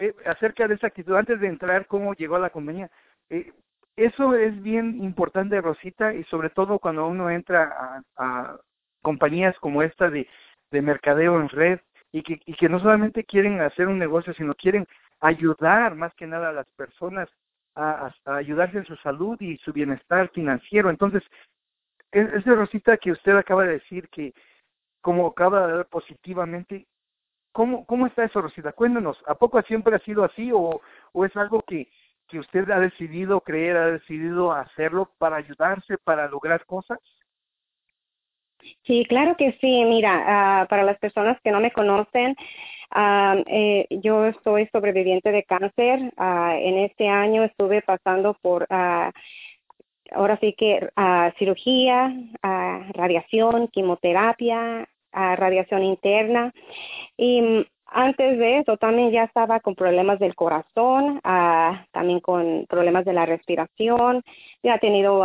eh, 0.00 0.12
acerca 0.26 0.68
de 0.68 0.74
esa 0.74 0.88
actitud, 0.88 1.16
antes 1.16 1.40
de 1.40 1.46
entrar, 1.46 1.86
cómo 1.86 2.12
llegó 2.12 2.36
a 2.36 2.40
la 2.40 2.50
compañía. 2.50 2.90
Eh, 3.30 3.50
eso 3.96 4.36
es 4.36 4.62
bien 4.62 5.02
importante, 5.02 5.62
Rosita, 5.62 6.12
y 6.12 6.24
sobre 6.24 6.50
todo 6.50 6.78
cuando 6.78 7.06
uno 7.06 7.30
entra 7.30 8.02
a, 8.18 8.58
compañías 9.00 9.58
como 9.60 9.82
esta 9.82 10.10
de, 10.10 10.28
de 10.70 10.82
mercadeo 10.82 11.40
en 11.40 11.48
red 11.48 11.80
y 12.12 12.22
que, 12.22 12.38
y 12.44 12.52
que 12.52 12.68
no 12.68 12.80
solamente 12.80 13.24
quieren 13.24 13.62
hacer 13.62 13.88
un 13.88 13.98
negocio, 13.98 14.34
sino 14.34 14.54
quieren 14.54 14.86
ayudar 15.20 15.94
más 15.94 16.12
que 16.16 16.26
nada 16.26 16.50
a 16.50 16.52
las 16.52 16.68
personas 16.76 17.30
a, 17.74 18.12
ayudarse 18.26 18.78
en 18.78 18.84
su 18.84 18.96
salud 18.96 19.40
y 19.40 19.58
su 19.58 19.72
bienestar 19.72 20.30
financiero. 20.30 20.90
Entonces, 20.90 21.22
es, 22.10 22.44
de 22.44 22.54
Rosita 22.54 22.96
que 22.96 23.12
usted 23.12 23.36
acaba 23.36 23.64
de 23.64 23.74
decir 23.74 24.08
que 24.08 24.34
como 25.00 25.26
acaba 25.26 25.66
de 25.66 25.76
ver 25.78 25.86
positivamente, 25.86 26.86
¿cómo, 27.52 27.84
¿cómo 27.86 28.06
está 28.06 28.24
eso, 28.24 28.40
Rosita? 28.40 28.72
Cuéntanos, 28.72 29.18
¿a 29.26 29.34
poco 29.34 29.60
siempre 29.62 29.96
ha 29.96 29.98
sido 30.00 30.24
así 30.24 30.52
o, 30.52 30.80
o 31.12 31.24
es 31.24 31.36
algo 31.36 31.62
que, 31.62 31.88
que 32.28 32.38
usted 32.38 32.70
ha 32.70 32.78
decidido 32.78 33.40
creer, 33.40 33.76
ha 33.76 33.86
decidido 33.90 34.52
hacerlo 34.52 35.10
para 35.18 35.36
ayudarse, 35.36 35.98
para 35.98 36.28
lograr 36.28 36.64
cosas? 36.66 36.98
Sí, 38.84 39.04
claro 39.08 39.36
que 39.36 39.52
sí. 39.60 39.84
Mira, 39.84 40.62
uh, 40.64 40.68
para 40.68 40.84
las 40.84 40.98
personas 40.98 41.40
que 41.42 41.50
no 41.50 41.60
me 41.60 41.72
conocen, 41.72 42.36
uh, 42.94 43.42
eh, 43.46 43.86
yo 43.90 44.32
soy 44.44 44.68
sobreviviente 44.72 45.32
de 45.32 45.44
cáncer. 45.44 46.12
Uh, 46.16 46.52
en 46.52 46.78
este 46.78 47.08
año 47.08 47.44
estuve 47.44 47.82
pasando 47.82 48.36
por 48.40 48.66
ahora 50.14 50.38
sí 50.40 50.54
que 50.58 50.90
a 50.94 51.32
cirugía, 51.38 52.14
radiación, 52.42 53.68
quimioterapia, 53.68 54.86
radiación 55.12 55.84
interna. 55.84 56.52
Y 57.16 57.40
mm, 57.40 57.64
antes 57.86 58.38
de 58.38 58.58
eso 58.58 58.76
también 58.76 59.10
ya 59.10 59.24
estaba 59.24 59.60
con 59.60 59.74
problemas 59.74 60.18
del 60.18 60.34
corazón, 60.34 61.20
también 61.92 62.20
con 62.20 62.66
problemas 62.68 63.04
de 63.04 63.12
la 63.12 63.26
respiración, 63.26 64.22
ya 64.62 64.74
ha 64.74 64.78
tenido 64.78 65.24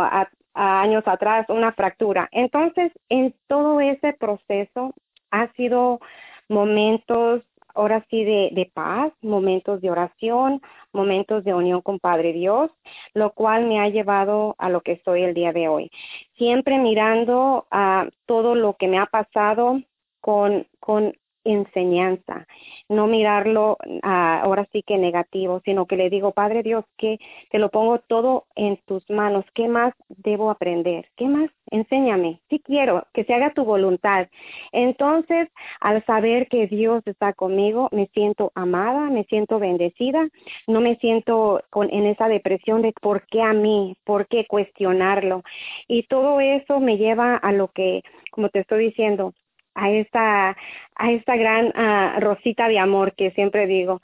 años 0.54 1.02
atrás 1.06 1.46
una 1.48 1.72
fractura. 1.72 2.28
Entonces, 2.32 2.92
en 3.08 3.34
todo 3.46 3.80
ese 3.80 4.12
proceso 4.14 4.94
ha 5.30 5.52
sido 5.52 6.00
momentos 6.48 7.42
ahora 7.78 8.04
sí 8.10 8.24
de, 8.24 8.50
de, 8.52 8.66
paz, 8.66 9.12
momentos 9.22 9.80
de 9.80 9.90
oración, 9.90 10.60
momentos 10.92 11.44
de 11.44 11.54
unión 11.54 11.80
con 11.80 12.00
Padre 12.00 12.32
Dios, 12.32 12.70
lo 13.14 13.30
cual 13.30 13.66
me 13.66 13.78
ha 13.80 13.88
llevado 13.88 14.56
a 14.58 14.68
lo 14.68 14.80
que 14.80 15.00
soy 15.04 15.22
el 15.22 15.32
día 15.32 15.52
de 15.52 15.68
hoy. 15.68 15.90
Siempre 16.36 16.78
mirando 16.78 17.66
a 17.70 18.08
todo 18.26 18.56
lo 18.56 18.74
que 18.74 18.88
me 18.88 18.98
ha 18.98 19.06
pasado 19.06 19.80
con, 20.20 20.66
con 20.80 21.14
enseñanza, 21.52 22.46
no 22.88 23.06
mirarlo 23.06 23.78
ah, 24.02 24.40
ahora 24.42 24.66
sí 24.72 24.82
que 24.82 24.98
negativo, 24.98 25.60
sino 25.64 25.86
que 25.86 25.96
le 25.96 26.10
digo, 26.10 26.32
Padre 26.32 26.62
Dios, 26.62 26.84
que 26.96 27.18
te 27.50 27.58
lo 27.58 27.70
pongo 27.70 27.98
todo 28.00 28.46
en 28.54 28.78
tus 28.86 29.08
manos, 29.10 29.44
¿qué 29.54 29.68
más 29.68 29.94
debo 30.08 30.50
aprender? 30.50 31.08
¿Qué 31.16 31.26
más? 31.26 31.50
Enséñame, 31.70 32.40
si 32.48 32.60
quiero 32.60 33.06
que 33.12 33.24
se 33.24 33.34
haga 33.34 33.52
tu 33.52 33.64
voluntad. 33.64 34.28
Entonces, 34.72 35.48
al 35.80 36.04
saber 36.06 36.48
que 36.48 36.66
Dios 36.66 37.02
está 37.06 37.32
conmigo, 37.34 37.88
me 37.92 38.06
siento 38.14 38.52
amada, 38.54 39.10
me 39.10 39.24
siento 39.24 39.58
bendecida, 39.58 40.28
no 40.66 40.80
me 40.80 40.96
siento 40.96 41.62
con, 41.70 41.92
en 41.92 42.06
esa 42.06 42.28
depresión 42.28 42.82
de 42.82 42.92
por 43.00 43.26
qué 43.26 43.42
a 43.42 43.52
mí, 43.52 43.96
por 44.04 44.26
qué 44.28 44.46
cuestionarlo. 44.46 45.42
Y 45.88 46.04
todo 46.04 46.40
eso 46.40 46.80
me 46.80 46.96
lleva 46.96 47.36
a 47.36 47.52
lo 47.52 47.68
que, 47.68 48.02
como 48.30 48.48
te 48.48 48.60
estoy 48.60 48.86
diciendo, 48.86 49.34
a 49.78 49.90
esta 49.90 50.56
a 50.96 51.12
esta 51.12 51.36
gran 51.36 51.66
uh, 51.66 52.20
rosita 52.20 52.68
de 52.68 52.78
amor 52.78 53.14
que 53.14 53.30
siempre 53.30 53.66
digo. 53.66 54.00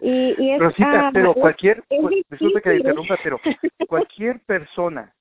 Y, 0.00 0.34
y 0.38 0.52
es, 0.52 0.58
Rosita 0.58 1.08
uh, 1.08 1.12
pero 1.12 1.34
cualquier 1.34 1.84
disculpe 2.30 2.62
que 2.62 2.76
interrumpa 2.76 3.16
pero 3.22 3.40
cualquier 3.86 4.40
persona 4.40 5.12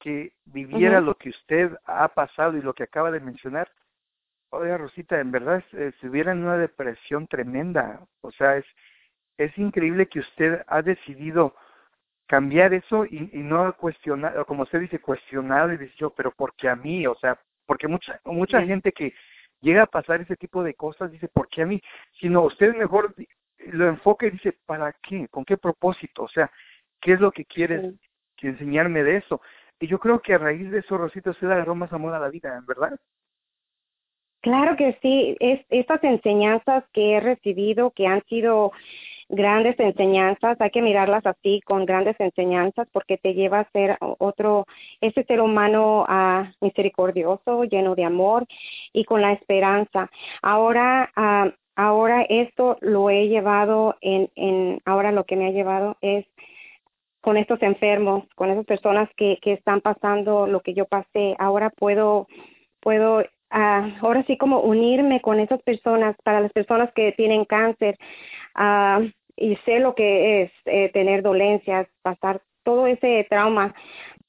que 0.00 0.32
viviera 0.44 1.00
lo 1.00 1.14
que 1.14 1.30
usted 1.30 1.72
ha 1.84 2.08
pasado 2.08 2.56
y 2.56 2.62
lo 2.62 2.74
que 2.74 2.82
acaba 2.82 3.10
de 3.10 3.20
mencionar 3.20 3.70
oiga 4.50 4.78
Rosita 4.78 5.20
en 5.20 5.30
verdad 5.30 5.62
eh, 5.72 5.90
estuviera 5.94 6.32
en 6.32 6.44
una 6.44 6.56
depresión 6.56 7.26
tremenda. 7.26 8.00
O 8.22 8.32
sea 8.32 8.56
es 8.56 8.66
es 9.38 9.56
increíble 9.56 10.06
que 10.06 10.18
usted 10.18 10.62
ha 10.66 10.82
decidido 10.82 11.54
cambiar 12.26 12.74
eso 12.74 13.06
y, 13.06 13.30
y 13.32 13.38
no 13.38 13.72
cuestionar, 13.76 14.44
como 14.46 14.64
usted 14.64 14.80
dice, 14.80 15.00
cuestionar 15.00 15.72
y 15.72 15.76
decir 15.78 15.94
yo, 15.96 16.10
pero 16.10 16.32
porque 16.32 16.68
a 16.68 16.76
mí, 16.76 17.06
o 17.06 17.14
sea, 17.16 17.40
porque 17.68 17.86
mucha 17.86 18.18
mucha 18.24 18.62
gente 18.62 18.92
que 18.92 19.12
llega 19.60 19.82
a 19.82 19.86
pasar 19.86 20.22
ese 20.22 20.36
tipo 20.36 20.64
de 20.64 20.72
cosas 20.72 21.12
dice, 21.12 21.28
¿por 21.28 21.48
qué 21.48 21.62
a 21.62 21.66
mí? 21.66 21.80
Sino 22.18 22.42
usted 22.42 22.74
mejor 22.74 23.14
lo 23.58 23.88
enfoca 23.88 24.26
y 24.26 24.30
dice, 24.30 24.56
¿para 24.64 24.92
qué? 25.02 25.28
¿Con 25.28 25.44
qué 25.44 25.58
propósito? 25.58 26.22
O 26.22 26.28
sea, 26.28 26.50
¿qué 27.00 27.12
es 27.12 27.20
lo 27.20 27.30
que 27.30 27.44
quieres 27.44 27.82
Sí. 27.82 28.00
que 28.36 28.48
enseñarme 28.48 29.02
de 29.04 29.18
eso? 29.18 29.42
Y 29.80 29.86
yo 29.86 29.98
creo 29.98 30.20
que 30.20 30.32
a 30.32 30.38
raíz 30.38 30.70
de 30.70 30.78
eso, 30.78 30.96
Rosita, 30.96 31.30
usted 31.30 31.50
agarró 31.50 31.74
más 31.74 31.92
amor 31.92 32.14
a 32.14 32.18
la 32.18 32.30
vida, 32.30 32.62
¿verdad? 32.66 32.98
Claro 34.40 34.76
que 34.76 34.96
sí, 35.02 35.36
es, 35.40 35.60
estas 35.68 36.02
enseñanzas 36.04 36.84
que 36.92 37.16
he 37.16 37.20
recibido, 37.20 37.90
que 37.90 38.06
han 38.06 38.24
sido 38.26 38.72
grandes 39.28 39.78
enseñanzas, 39.78 40.60
hay 40.60 40.70
que 40.70 40.82
mirarlas 40.82 41.24
así, 41.26 41.60
con 41.64 41.84
grandes 41.84 42.18
enseñanzas, 42.18 42.88
porque 42.92 43.18
te 43.18 43.34
lleva 43.34 43.60
a 43.60 43.70
ser 43.70 43.98
otro, 44.00 44.66
ese 45.00 45.24
ser 45.24 45.40
humano 45.40 46.04
ah, 46.08 46.52
misericordioso, 46.60 47.64
lleno 47.64 47.94
de 47.94 48.04
amor 48.04 48.46
y 48.92 49.04
con 49.04 49.20
la 49.20 49.32
esperanza. 49.32 50.10
Ahora, 50.42 51.10
ah, 51.16 51.50
ahora 51.76 52.22
esto 52.22 52.78
lo 52.80 53.10
he 53.10 53.28
llevado 53.28 53.96
en, 54.00 54.30
en, 54.34 54.80
ahora 54.84 55.12
lo 55.12 55.24
que 55.24 55.36
me 55.36 55.46
ha 55.46 55.50
llevado 55.50 55.96
es 56.00 56.26
con 57.20 57.36
estos 57.36 57.60
enfermos, 57.62 58.24
con 58.34 58.50
esas 58.50 58.64
personas 58.64 59.08
que, 59.16 59.38
que 59.42 59.52
están 59.52 59.80
pasando 59.80 60.46
lo 60.46 60.60
que 60.60 60.72
yo 60.72 60.86
pasé. 60.86 61.34
Ahora 61.38 61.68
puedo, 61.70 62.26
puedo, 62.80 63.22
ah, 63.50 63.90
ahora 64.00 64.24
sí 64.26 64.38
como 64.38 64.60
unirme 64.60 65.20
con 65.20 65.38
esas 65.38 65.62
personas, 65.62 66.16
para 66.24 66.40
las 66.40 66.52
personas 66.52 66.90
que 66.94 67.12
tienen 67.12 67.44
cáncer, 67.44 67.98
y 69.40 69.56
sé 69.64 69.78
lo 69.78 69.94
que 69.94 70.42
es 70.42 70.52
eh, 70.66 70.90
tener 70.92 71.22
dolencias, 71.22 71.86
pasar 72.02 72.42
todo 72.64 72.86
ese 72.86 73.26
trauma, 73.30 73.74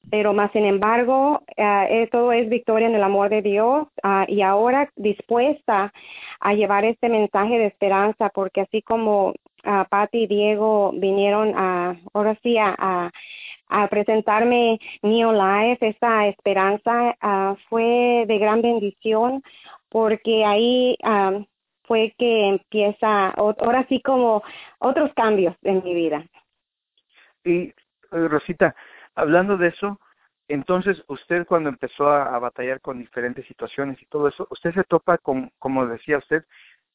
pero 0.10 0.34
más 0.34 0.52
sin 0.52 0.66
embargo, 0.66 1.44
ah, 1.58 1.86
eh, 1.90 2.08
todo 2.12 2.32
es 2.32 2.50
victoria 2.50 2.88
en 2.88 2.96
el 2.96 3.04
amor 3.04 3.30
de 3.30 3.42
Dios 3.42 3.88
ah, 4.04 4.26
y 4.28 4.42
ahora 4.42 4.90
dispuesta 4.96 5.94
a 6.40 6.54
llevar 6.54 6.86
este 6.86 7.10
mensaje 7.10 7.58
de 7.58 7.68
esperanza, 7.68 8.30
porque 8.30 8.62
así 8.62 8.82
como 8.82 9.30
uh, 9.30 9.86
Patti 9.90 10.24
y 10.24 10.28
Diego 10.28 10.92
vinieron 10.96 11.54
a, 11.56 11.98
ahora 12.14 12.38
sí, 12.42 12.58
a, 12.58 13.12
a, 13.68 13.88
presentarme 13.88 14.80
Neo 15.04 15.32
Life, 15.34 15.88
esta 15.88 16.28
esperanza 16.28 17.16
ah, 17.22 17.56
fue 17.70 18.26
de 18.28 18.38
gran 18.40 18.62
bendición, 18.62 19.44
porque 19.90 20.46
ahí 20.46 20.98
ah, 21.04 21.40
fue 21.90 22.14
que 22.20 22.48
empieza, 22.48 23.30
ahora 23.32 23.84
sí 23.90 24.00
como 24.02 24.44
otros 24.78 25.12
cambios 25.16 25.56
en 25.64 25.84
mi 25.84 25.96
vida. 25.96 26.24
Y, 27.44 27.74
Rosita, 28.12 28.76
hablando 29.16 29.58
de 29.58 29.70
eso, 29.70 30.00
entonces 30.48 31.04
usted 31.08 31.48
cuando 31.48 31.70
empezó 31.70 32.08
a, 32.08 32.36
a 32.36 32.38
batallar 32.38 32.80
con 32.80 33.00
diferentes 33.00 33.48
situaciones 33.48 34.00
y 34.04 34.06
todo 34.06 34.28
eso, 34.28 34.48
usted 34.52 34.72
se 34.76 34.84
topa 34.84 35.18
con, 35.18 35.52
como 35.58 35.88
decía 35.88 36.20
usted, 36.20 36.46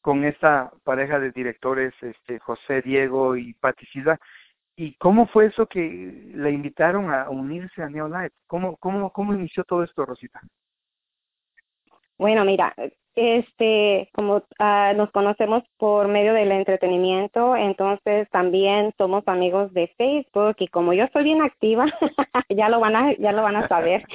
con 0.01 0.25
esta 0.25 0.71
pareja 0.85 1.19
de 1.19 1.33
directores, 1.33 1.93
este 2.01 2.39
José 2.39 2.81
Diego 2.83 3.37
y 3.37 3.53
Pati 3.55 3.87
Silva, 3.87 4.21
¿y 4.77 4.95
cómo 4.95 5.27
fue 5.27 5.47
eso 5.47 5.67
que 5.67 5.81
le 5.81 6.53
invitaron 6.53 7.13
a 7.13 7.31
unirse 7.31 7.83
a 7.83 7.89
Neolife? 7.89 8.37
¿Cómo, 8.47 8.77
cómo, 8.77 9.11
cómo 9.13 9.35
inició 9.35 9.65
todo 9.65 9.83
esto, 9.83 10.07
Rosita? 10.07 10.41
Bueno, 12.19 12.45
mira, 12.45 12.75
este, 13.17 14.09
como 14.13 14.43
ah, 14.59 14.93
nos 14.97 15.11
conocemos 15.13 15.63
por 15.79 16.09
medio 16.09 16.35
del 16.35 16.51
entretenimiento, 16.51 17.57
entonces 17.57 18.29
también 18.31 18.93
somos 18.99 19.23
amigos 19.27 19.73
de 19.73 19.89
Facebook 19.97 20.57
y 20.59 20.67
como 20.69 20.93
yo 20.93 21.07
soy 21.13 21.25
bien 21.25 21.43
activa, 21.43 21.87
ya 22.49 22.69
lo 22.69 22.81
van 22.81 22.97
a, 22.97 23.17
ya 23.17 23.33
lo 23.33 23.43
van 23.43 23.57
a 23.57 23.69
saber. 23.69 24.05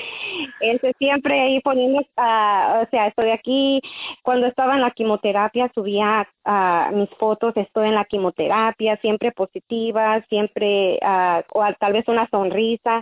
Este, 0.62 0.94
siempre 0.98 1.40
ahí 1.40 1.60
poniendo, 1.62 2.02
ah, 2.18 2.84
o 2.86 2.90
sea, 2.90 3.08
estoy 3.08 3.32
aquí. 3.32 3.82
Cuando 4.24 4.48
estaba 4.48 4.76
en 4.76 4.82
la 4.82 4.92
quimioterapia 4.92 5.72
subía 5.74 6.28
ah, 6.46 6.92
mis 6.94 7.10
fotos, 7.18 7.56
estoy 7.56 7.88
en 7.90 7.96
la 7.96 8.06
quimioterapia, 8.06 8.98
siempre 8.98 9.32
positiva, 9.32 10.22
siempre, 10.30 11.00
o 11.54 11.64
tal 11.80 11.94
vez 11.94 12.08
una 12.08 12.30
sonrisa 12.30 13.02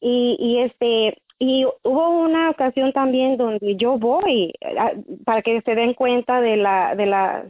y, 0.00 0.36
y 0.38 0.58
este 0.60 1.16
y 1.38 1.66
hubo 1.82 2.08
una 2.20 2.50
ocasión 2.50 2.92
también 2.92 3.36
donde 3.36 3.76
yo 3.76 3.98
voy 3.98 4.54
ah, 4.78 4.92
para 5.24 5.42
que 5.42 5.60
se 5.62 5.74
den 5.74 5.92
cuenta 5.94 6.40
de 6.40 6.56
la 6.56 6.94
de 6.94 7.06
la, 7.06 7.44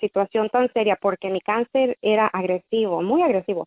situación 0.00 0.50
tan 0.50 0.70
seria 0.72 0.96
porque 1.00 1.30
mi 1.30 1.40
cáncer 1.40 1.96
era 2.02 2.26
agresivo 2.26 3.02
muy 3.02 3.22
agresivo. 3.22 3.66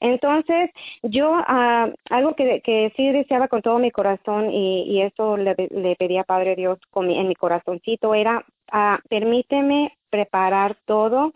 Entonces 0.00 0.70
yo 1.02 1.34
ah, 1.34 1.90
algo 2.08 2.34
que, 2.34 2.62
que 2.62 2.92
sí 2.96 3.10
deseaba 3.12 3.48
con 3.48 3.60
todo 3.62 3.78
mi 3.78 3.90
corazón 3.90 4.50
y, 4.50 4.84
y 4.84 5.02
eso 5.02 5.36
le, 5.36 5.54
pedía 5.98 6.24
Padre 6.24 6.56
Dios 6.56 6.78
con 6.90 7.06
mi- 7.06 7.18
en 7.18 7.28
mi 7.28 7.34
corazoncito 7.34 8.14
era 8.14 8.44
ah, 8.72 9.00
permíteme 9.08 9.92
preparar 10.08 10.76
todo 10.86 11.32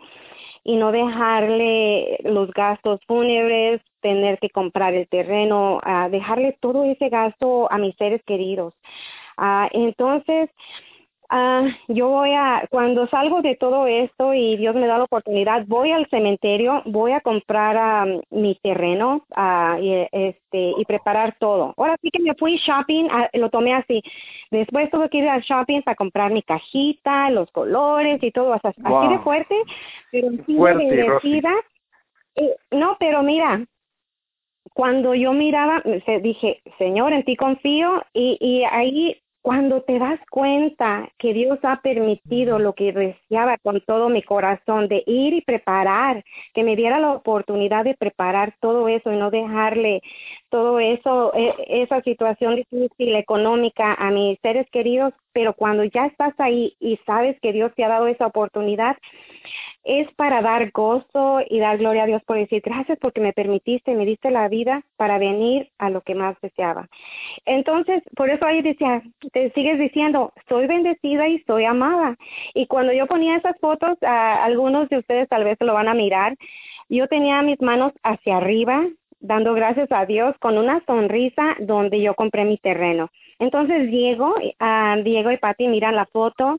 y 0.65 0.77
no 0.77 0.93
dejarle 0.93 2.19
los 2.25 2.51
gastos 2.53 3.01
fúnebres, 3.07 3.83
tener 4.01 4.39
que 4.39 4.51
comprar 4.51 4.95
el 4.95 5.07
terreno, 5.09 5.81
a 5.83 6.09
dejarle 6.09 6.57
todo 6.61 6.85
ese 6.85 7.11
gasto 7.11 7.71
a 7.71 7.79
mis 7.79 7.95
seres 7.97 8.23
queridos. 8.27 8.75
Ah, 9.37 9.69
entonces, 9.73 10.49
ah, 11.29 11.67
yo 11.89 12.09
voy 12.09 12.33
a, 12.33 12.67
cuando 12.71 13.07
salgo 13.09 13.43
de 13.43 13.57
todo 13.57 13.87
esto 13.87 14.35
y 14.35 14.57
Dios 14.57 14.75
me 14.75 14.87
da 14.87 14.99
la 14.99 15.05
oportunidad, 15.05 15.65
voy 15.67 15.91
al 15.91 16.09
cementerio, 16.09 16.83
voy 16.87 17.13
a 17.13 17.21
comprar 17.21 17.77
ah, 17.77 18.07
mi 18.31 18.55
terreno 18.57 19.25
ah, 19.35 19.79
y, 19.81 20.07
este, 20.13 20.75
y 20.77 20.85
preparar 20.87 21.37
todo. 21.39 21.75
Ahora 21.77 21.97
sí 22.01 22.11
que 22.11 22.23
me 22.23 22.35
fui 22.35 22.57
shopping, 22.57 23.09
ah, 23.11 23.29
lo 23.35 23.51
tomé 23.51 23.75
así. 23.75 24.03
Después 24.51 24.91
tuve 24.91 25.09
que 25.09 25.19
ir 25.19 25.29
al 25.29 25.43
shopping 25.43 25.83
para 25.83 25.97
comprar 25.97 26.33
mi 26.33 26.43
cajita, 26.43 27.31
los 27.31 27.51
colores 27.51 28.23
y 28.23 28.31
todo, 28.31 28.53
así 28.55 28.73
de 28.83 28.89
Wow. 28.89 29.23
fuerte, 29.23 29.57
pero 30.11 30.29
así 30.29 30.53
de 30.53 30.59
Fuerte, 30.59 30.87
bendecida. 30.97 31.53
Eh, 32.37 32.57
no, 32.73 32.97
pero 32.99 33.23
mira, 33.23 33.65
cuando 34.75 35.15
yo 35.15 35.33
miraba, 35.33 35.83
se- 36.05 36.21
dije, 36.21 36.61
Señor, 36.79 37.13
en 37.13 37.25
ti 37.25 37.37
confío, 37.37 38.03
y, 38.13 38.37
y 38.41 38.65
ahí 38.65 39.21
cuando 39.45 39.83
te 39.83 39.99
das 39.99 40.19
cuenta 40.31 41.07
que 41.19 41.35
Dios 41.35 41.59
ha 41.65 41.83
permitido 41.83 42.59
lo 42.59 42.73
que 42.73 42.95
deseaba 42.95 43.59
con 43.59 43.83
todo 43.83 44.09
mi 44.09 44.23
corazón, 44.23 44.89
de 44.89 45.03
ir 45.07 45.35
y 45.35 45.43
preparar, 45.43 46.25
que 46.55 46.65
me 46.65 46.77
diera 46.77 46.99
la 46.99 47.13
oportunidad 47.13 47.85
de 47.85 47.93
preparar 47.93 48.57
todo 48.59 48.89
eso 48.89 49.13
y 49.13 49.17
no 49.17 49.31
dejarle 49.31 50.01
todo 50.49 50.81
eso, 50.81 51.35
e, 51.35 51.53
esa 51.83 52.01
situación 52.01 52.57
difícil 52.57 53.15
económica 53.17 53.93
a 53.93 54.11
mis 54.11 54.39
seres 54.41 54.67
queridos, 54.71 55.13
pero 55.35 55.53
cuando 55.53 55.85
ya 55.85 56.07
estás 56.07 56.33
ahí 56.39 56.75
y 56.81 56.99
sabes 57.05 57.39
que 57.43 57.53
Dios 57.53 57.71
te 57.77 57.85
ha 57.85 57.89
dado 57.89 58.07
esa 58.07 58.25
oportunidad, 58.25 58.97
es 59.85 60.13
para 60.15 60.41
dar 60.41 60.71
gozo 60.73 61.41
y 61.49 61.59
dar 61.59 61.79
gloria 61.79 62.05
a 62.05 62.07
Dios 62.07 62.23
por 62.25 62.39
decir 62.39 62.63
gracias 62.65 62.99
porque 63.01 63.21
me 63.21 63.33
permitiste, 63.33 63.95
me 63.95 64.07
diste 64.07 64.31
la 64.31 64.49
vida 64.49 64.83
para 64.97 65.19
venir 65.19 65.71
a 65.79 65.91
lo 65.91 66.01
que 66.01 66.15
más 66.15 66.37
deseaba. 66.41 66.89
Entonces, 67.45 68.03
por 68.17 68.31
eso 68.31 68.47
ahí 68.47 68.63
decía, 68.63 69.03
te 69.33 69.51
sigues 69.53 69.79
diciendo, 69.79 70.33
soy 70.49 70.67
bendecida 70.67 71.29
y 71.29 71.39
soy 71.41 71.65
amada. 71.65 72.17
Y 72.55 72.67
cuando 72.67 72.93
yo 72.93 73.07
ponía 73.07 73.37
esas 73.37 73.59
fotos, 73.61 73.99
algunos 74.03 74.89
de 74.89 74.99
ustedes 74.99 75.29
tal 75.29 75.45
vez 75.45 75.59
lo 75.61 75.75
van 75.75 75.89
a 75.89 75.95
mirar, 75.95 76.35
yo 76.89 77.07
tenía 77.09 77.43
mis 77.43 77.61
manos 77.61 77.93
hacia 78.03 78.39
arriba, 78.39 78.87
dando 79.21 79.55
gracias 79.55 79.91
a 79.91 80.05
Dios 80.07 80.35
con 80.39 80.59
una 80.59 80.85
sonrisa 80.87 81.57
donde 81.61 82.01
yo 82.01 82.15
compré 82.15 82.45
mi 82.45 82.59
terreno. 82.59 83.11
Entonces 83.39 83.91
Diego, 83.91 84.35
uh, 84.35 85.03
Diego 85.03 85.31
y 85.31 85.39
Pati 85.39 85.67
miran 85.69 85.97
la 85.97 86.07
foto 86.07 86.59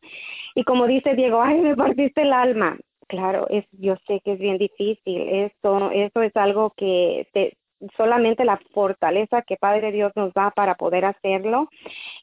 y 0.56 0.64
como 0.64 0.88
dice 0.88 1.16
Diego, 1.16 1.42
ay, 1.42 1.60
me 1.62 1.76
partiste 1.76 2.24
el 2.24 2.34
alma. 2.34 2.78
Claro, 3.08 3.48
es, 3.50 3.66
yo 3.72 3.96
sé 4.08 4.22
que 4.24 4.34
es 4.34 4.40
bien 4.40 4.58
difícil. 4.58 5.22
Esto, 5.22 5.92
eso 5.92 6.22
es 6.22 6.36
algo 6.36 6.74
que 6.76 7.28
te, 7.34 7.58
solamente 7.98 8.46
la 8.46 8.60
fortaleza 8.74 9.44
que 9.44 9.58
Padre 9.58 9.92
Dios 9.92 10.12
nos 10.16 10.34
da 10.34 10.52
para 10.52 10.76
poder 10.76 11.06
hacerlo. 11.06 11.70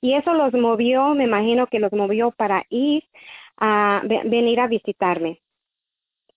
Y 0.00 0.14
eso 0.14 0.34
los 0.34 0.52
movió, 0.52 1.14
me 1.14 1.24
imagino 1.24 1.66
que 1.66 1.78
los 1.78 1.92
movió 1.92 2.32
para 2.32 2.64
ir 2.68 3.04
a 3.58 4.02
venir 4.04 4.60
a 4.60 4.66
visitarme 4.66 5.40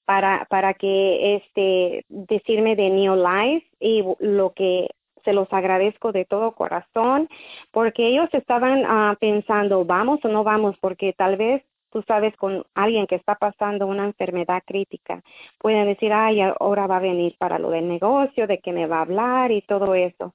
para, 0.05 0.45
para 0.49 0.73
que 0.75 1.35
este, 1.35 2.05
decirme 2.09 2.75
de 2.75 2.89
New 2.89 3.15
Life 3.15 3.67
y 3.79 4.03
lo 4.19 4.53
que 4.53 4.89
se 5.23 5.33
los 5.33 5.51
agradezco 5.51 6.11
de 6.11 6.25
todo 6.25 6.53
corazón, 6.53 7.27
porque 7.71 8.07
ellos 8.07 8.29
estaban 8.31 8.85
uh, 8.85 9.15
pensando, 9.19 9.83
vamos 9.83 10.19
o 10.23 10.27
no 10.27 10.43
vamos, 10.43 10.75
porque 10.79 11.13
tal 11.13 11.35
vez 11.35 11.63
tú 11.95 12.03
sabes 12.05 12.35
con 12.35 12.65
alguien 12.73 13.07
que 13.07 13.15
está 13.15 13.35
pasando 13.35 13.87
una 13.87 14.03
enfermedad 14.03 14.61
crítica, 14.65 15.23
pueden 15.59 15.87
decir, 15.87 16.11
ay, 16.11 16.41
ahora 16.41 16.87
va 16.87 16.97
a 16.97 16.99
venir 16.99 17.37
para 17.37 17.57
lo 17.57 17.69
del 17.69 17.87
negocio, 17.87 18.47
de 18.47 18.57
que 18.57 18.73
me 18.73 18.85
va 18.85 18.97
a 18.97 19.03
hablar 19.03 19.53
y 19.53 19.61
todo 19.61 19.95
eso. 19.95 20.33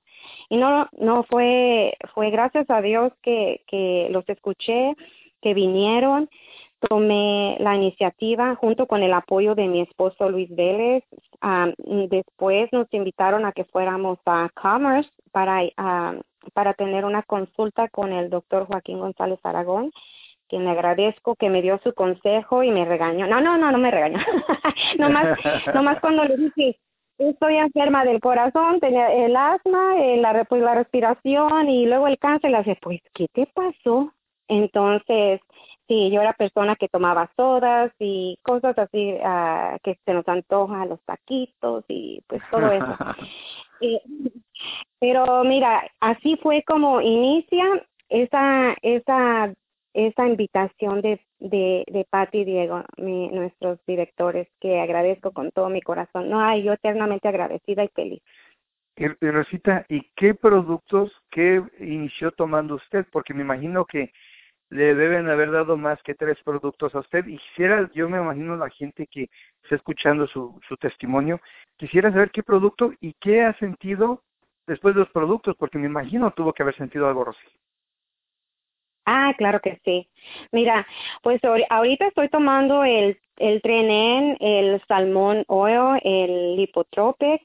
Y 0.49 0.57
no, 0.57 0.89
no 0.99 1.23
fue, 1.25 1.99
fue 2.15 2.31
gracias 2.31 2.65
a 2.71 2.81
Dios 2.81 3.13
que, 3.21 3.61
que 3.67 4.09
los 4.11 4.27
escuché, 4.31 4.97
que 5.43 5.53
vinieron 5.53 6.31
tomé 6.89 7.59
la 7.61 7.77
iniciativa 7.77 8.55
junto 8.55 8.87
con 8.87 9.03
el 9.03 9.13
apoyo 9.13 9.55
de 9.55 9.69
mi 9.69 9.83
esposo 9.83 10.31
Luis 10.31 10.49
Vélez. 10.49 11.05
después 12.09 12.73
nos 12.73 12.87
invitaron 12.95 13.45
a 13.45 13.53
que 13.53 13.65
fuéramos 13.67 14.19
a 14.25 14.49
Commerce 14.55 15.11
para, 15.31 15.61
para 16.55 16.73
tener 16.73 17.05
una 17.05 17.23
consulta 17.23 17.91
con 17.91 18.15
el 18.15 18.31
doctor 18.31 18.67
Joaquín 18.67 18.99
González 18.99 19.39
Aragón, 19.43 19.93
quien 20.51 20.65
le 20.65 20.71
agradezco 20.71 21.37
que 21.37 21.49
me 21.49 21.63
dio 21.63 21.81
su 21.83 21.95
consejo 21.95 22.63
y 22.63 22.71
me 22.71 22.85
regañó. 22.85 23.27
No, 23.27 23.41
no, 23.41 23.57
no, 23.57 23.73
no 23.73 23.79
me 23.79 23.91
regañó. 23.91 24.19
nomás, 24.99 25.39
nomás 25.75 26.01
cuando 26.01 26.25
le 26.25 26.37
dije, 26.37 26.79
estoy 27.17 27.57
enferma 27.57 28.05
del 28.05 28.21
corazón, 28.21 28.81
tenía 28.81 29.11
el 29.13 29.35
asma, 29.37 29.97
eh, 29.99 30.19
la, 30.19 30.45
pues, 30.45 30.61
la 30.61 30.75
respiración 30.75 31.71
y 31.71 31.87
luego 31.87 32.09
el 32.09 32.19
cáncer, 32.19 32.51
le 32.51 32.59
dije, 32.59 32.79
pues, 32.83 33.01
¿qué 33.15 33.29
te 33.33 33.47
pasó? 33.47 34.13
Entonces, 34.49 35.41
Sí, 35.91 36.09
yo 36.13 36.21
era 36.21 36.35
persona 36.35 36.77
que 36.77 36.87
tomaba 36.87 37.33
sodas 37.35 37.91
y 37.99 38.39
cosas 38.45 38.79
así 38.79 39.13
uh, 39.15 39.77
que 39.83 39.99
se 40.05 40.15
nos 40.15 40.29
antoja, 40.29 40.87
los 40.87 41.01
taquitos 41.03 41.85
y 41.89 42.23
pues 42.29 42.41
todo 42.49 42.71
eso. 42.71 42.97
pero 45.01 45.43
mira, 45.43 45.83
así 45.99 46.39
fue 46.41 46.63
como 46.63 47.01
inicia 47.01 47.65
esa 48.09 48.77
esa 48.83 49.53
esa 49.95 50.27
invitación 50.27 51.01
de 51.01 51.21
de, 51.41 51.85
de 51.91 52.07
Pati 52.09 52.39
y 52.39 52.45
Diego, 52.45 52.85
mi, 52.99 53.29
nuestros 53.29 53.79
directores, 53.87 54.47
que 54.61 54.79
agradezco 54.79 55.33
con 55.33 55.51
todo 55.51 55.69
mi 55.69 55.81
corazón. 55.81 56.29
No, 56.29 56.41
hay 56.41 56.63
yo 56.63 56.73
eternamente 56.73 57.29
agradecida 57.29 57.83
y 57.83 57.89
feliz. 57.89 58.23
Rosita, 59.21 59.87
¿y 59.89 60.03
qué 60.15 60.35
productos, 60.35 61.11
qué 61.31 61.63
inició 61.81 62.33
tomando 62.33 62.75
usted? 62.75 63.07
Porque 63.11 63.33
me 63.33 63.41
imagino 63.41 63.87
que 63.87 64.13
le 64.69 64.95
deben 64.95 65.29
haber 65.31 65.51
dado 65.51 65.79
más 65.79 66.01
que 66.03 66.15
tres 66.15 66.37
productos 66.45 66.95
a 66.95 66.99
usted. 66.99 67.27
Y 67.27 67.39
quisiera, 67.39 67.91
yo 67.95 68.11
me 68.11 68.19
imagino 68.19 68.57
la 68.57 68.69
gente 68.69 69.07
que 69.07 69.31
está 69.63 69.77
escuchando 69.77 70.27
su, 70.27 70.61
su 70.69 70.77
testimonio, 70.77 71.41
quisiera 71.77 72.13
saber 72.13 72.31
qué 72.31 72.43
producto 72.43 72.93
y 73.01 73.15
qué 73.15 73.43
ha 73.43 73.55
sentido 73.55 74.23
después 74.67 74.95
de 74.95 75.01
los 75.01 75.11
productos, 75.11 75.57
porque 75.57 75.79
me 75.79 75.87
imagino 75.87 76.31
tuvo 76.33 76.53
que 76.53 76.63
haber 76.63 76.77
sentido 76.77 77.09
algo, 77.09 77.25
Rosy. 77.25 77.41
Ah, 79.07 79.35
claro 79.37 79.61
que 79.61 79.81
sí. 79.85 80.09
Mira, 80.53 80.87
pues 81.23 81.41
ahorita 81.69 82.07
estoy 82.07 82.29
tomando 82.29 82.85
el, 82.85 83.19
el 83.39 83.63
Trenen, 83.63 84.37
el 84.41 84.81
Salmón 84.87 85.45
Oil, 85.49 86.01
el 86.05 86.57
Lipotropic, 86.57 87.43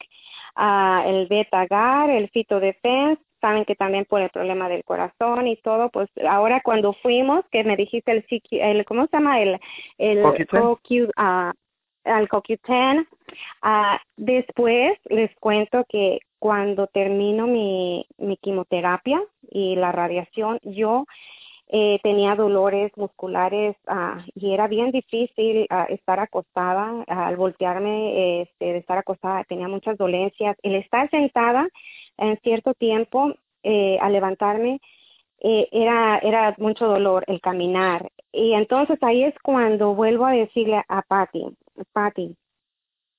uh, 0.57 1.07
el 1.07 1.27
Betagar, 1.27 2.09
el 2.09 2.29
Fito 2.29 2.59
Defense, 2.59 3.21
saben 3.41 3.65
que 3.65 3.75
también 3.75 4.05
por 4.05 4.21
el 4.21 4.29
problema 4.29 4.67
del 4.69 4.83
corazón 4.83 5.47
y 5.47 5.55
todo, 5.57 5.89
pues 5.89 6.09
ahora 6.27 6.61
cuando 6.63 6.93
fuimos, 6.93 7.45
que 7.51 7.63
me 7.63 7.75
dijiste 7.75 8.11
el, 8.11 8.25
el 8.51 8.85
¿cómo 8.85 9.05
se 9.07 9.17
llama? 9.17 9.39
El, 9.39 9.59
el 9.97 10.23
CoQ, 10.47 10.91
uh, 11.17 11.51
el 12.03 12.29
CoQ10, 12.29 13.07
uh, 13.63 13.97
después 14.17 14.97
les 15.05 15.33
cuento 15.35 15.85
que 15.87 16.19
cuando 16.39 16.87
termino 16.87 17.47
mi, 17.47 18.05
mi 18.17 18.37
quimioterapia 18.37 19.21
y 19.49 19.75
la 19.75 19.91
radiación, 19.91 20.59
yo 20.63 21.05
eh, 21.67 21.99
tenía 22.03 22.35
dolores 22.35 22.91
musculares 22.95 23.75
uh, 23.87 24.21
y 24.35 24.53
era 24.53 24.67
bien 24.67 24.91
difícil 24.91 25.67
uh, 25.71 25.91
estar 25.91 26.19
acostada, 26.19 27.03
al 27.07 27.37
voltearme, 27.37 28.41
este, 28.43 28.65
de 28.73 28.77
estar 28.77 28.97
acostada, 28.97 29.43
tenía 29.45 29.67
muchas 29.67 29.97
dolencias. 29.97 30.55
El 30.61 30.75
estar 30.75 31.09
sentada 31.09 31.67
en 32.17 32.37
cierto 32.41 32.73
tiempo, 32.73 33.33
eh, 33.63 33.97
al 33.99 34.13
levantarme, 34.13 34.79
eh, 35.41 35.67
era, 35.71 36.19
era 36.19 36.55
mucho 36.59 36.87
dolor 36.87 37.23
el 37.27 37.41
caminar. 37.41 38.09
Y 38.31 38.53
entonces 38.53 38.97
ahí 39.01 39.23
es 39.23 39.33
cuando 39.43 39.95
vuelvo 39.95 40.25
a 40.25 40.31
decirle 40.31 40.81
a 40.87 41.01
Patty, 41.01 41.45
Patty, 41.93 42.35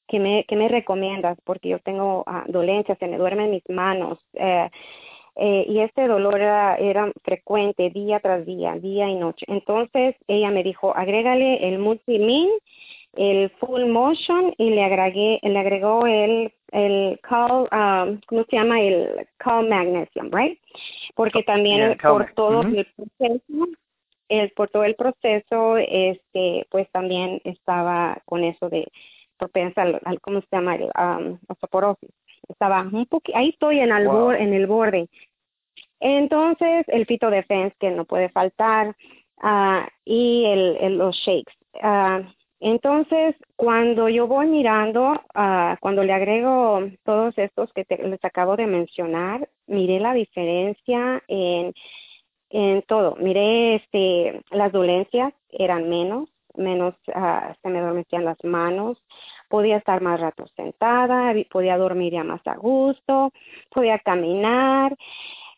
¿qué 0.09 0.19
me, 0.19 0.45
qué 0.49 0.57
me 0.57 0.69
recomiendas? 0.69 1.39
Porque 1.45 1.69
yo 1.69 1.79
tengo 1.81 2.25
uh, 2.27 2.51
dolencias, 2.51 2.99
se 2.99 3.09
me 3.09 3.19
duermen 3.19 3.51
mis 3.51 3.69
manos. 3.69 4.19
Eh, 4.35 4.71
eh, 5.37 5.67
y 5.69 5.81
este 5.81 6.07
dolor 6.07 6.37
era, 6.41 6.77
era, 6.77 7.13
frecuente 7.23 7.91
día 7.91 8.21
tras 8.21 8.45
día, 8.47 8.75
día 8.75 9.09
y 9.09 9.15
noche. 9.15 9.45
Entonces 9.49 10.17
ella 10.27 10.51
me 10.51 10.63
dijo, 10.63 10.97
agrégale 10.97 11.69
el 11.69 11.79
multimin 11.79 12.49
el 13.17 13.51
full 13.59 13.87
motion 13.87 14.55
y 14.59 14.71
le 14.71 14.85
agregué, 14.85 15.41
le 15.43 15.59
agregó 15.59 16.07
el, 16.07 16.53
el 16.73 17.19
call, 17.23 17.69
um, 17.73 18.21
¿cómo 18.27 18.45
se 18.49 18.57
llama? 18.57 18.81
El 18.81 19.27
call 19.39 19.69
magnesium, 19.69 20.31
right? 20.31 20.61
Porque 21.15 21.43
también 21.43 21.97
por 21.99 22.33
todo 22.35 22.61
el 22.63 22.87
proceso, 22.95 23.69
el, 24.29 24.51
por 24.51 24.69
todo 24.69 24.85
el 24.85 24.95
proceso, 24.95 25.77
este, 25.79 26.67
pues 26.71 26.91
también 26.91 27.41
estaba 27.45 28.19
con 28.27 28.45
eso 28.45 28.69
de 28.69 28.87
propensa 29.39 29.83
al, 29.83 30.21
¿cómo 30.21 30.41
se 30.41 30.49
llama? 30.53 30.77
El, 30.77 30.85
um, 30.85 31.39
osteoporosis. 31.49 32.11
Estaba 32.49 32.83
un 32.83 33.07
poquito, 33.07 33.37
ahí 33.37 33.51
estoy 33.51 33.81
en, 33.81 33.91
el 33.93 34.07
en 34.39 34.55
el 34.55 34.67
borde. 34.67 35.09
Entonces, 36.01 36.85
el 36.89 37.07
Fito 37.07 37.31
Defense, 37.31 37.75
que 37.81 37.91
no 37.91 38.05
puede 38.05 38.29
faltar, 38.29 38.95
uh, 39.43 39.87
y 40.05 40.45
el, 40.45 40.77
el, 40.81 40.99
los 40.99 41.17
shakes. 41.17 41.55
Uh, 41.75 42.23
entonces, 42.61 43.35
cuando 43.57 44.09
yo 44.09 44.27
voy 44.27 44.47
mirando, 44.47 45.13
uh, 45.35 45.77
cuando 45.81 46.03
le 46.03 46.13
agrego 46.13 46.81
todos 47.05 47.37
estos 47.37 47.73
que 47.73 47.85
les 47.89 48.25
acabo 48.25 48.57
de 48.57 48.67
mencionar, 48.67 49.49
miré 49.67 50.01
la 50.01 50.15
diferencia 50.15 51.23
en, 51.29 51.75
en 52.51 52.83
todo. 52.83 53.17
Miré 53.17 53.77
este, 53.77 54.41
las 54.51 54.73
dolencias 54.73 55.35
eran 55.51 55.89
menos, 55.89 56.29
menos 56.55 56.95
uh, 57.09 57.53
se 57.63 57.69
me 57.69 57.79
adormecían 57.79 58.25
las 58.25 58.43
manos, 58.45 58.99
podía 59.49 59.77
estar 59.79 60.01
más 60.01 60.21
rato 60.21 60.47
sentada, 60.57 61.35
podía 61.51 61.77
dormir 61.77 62.13
ya 62.13 62.25
más 62.25 62.41
a 62.47 62.57
gusto, 62.57 63.33
podía 63.71 63.99
caminar. 63.99 64.97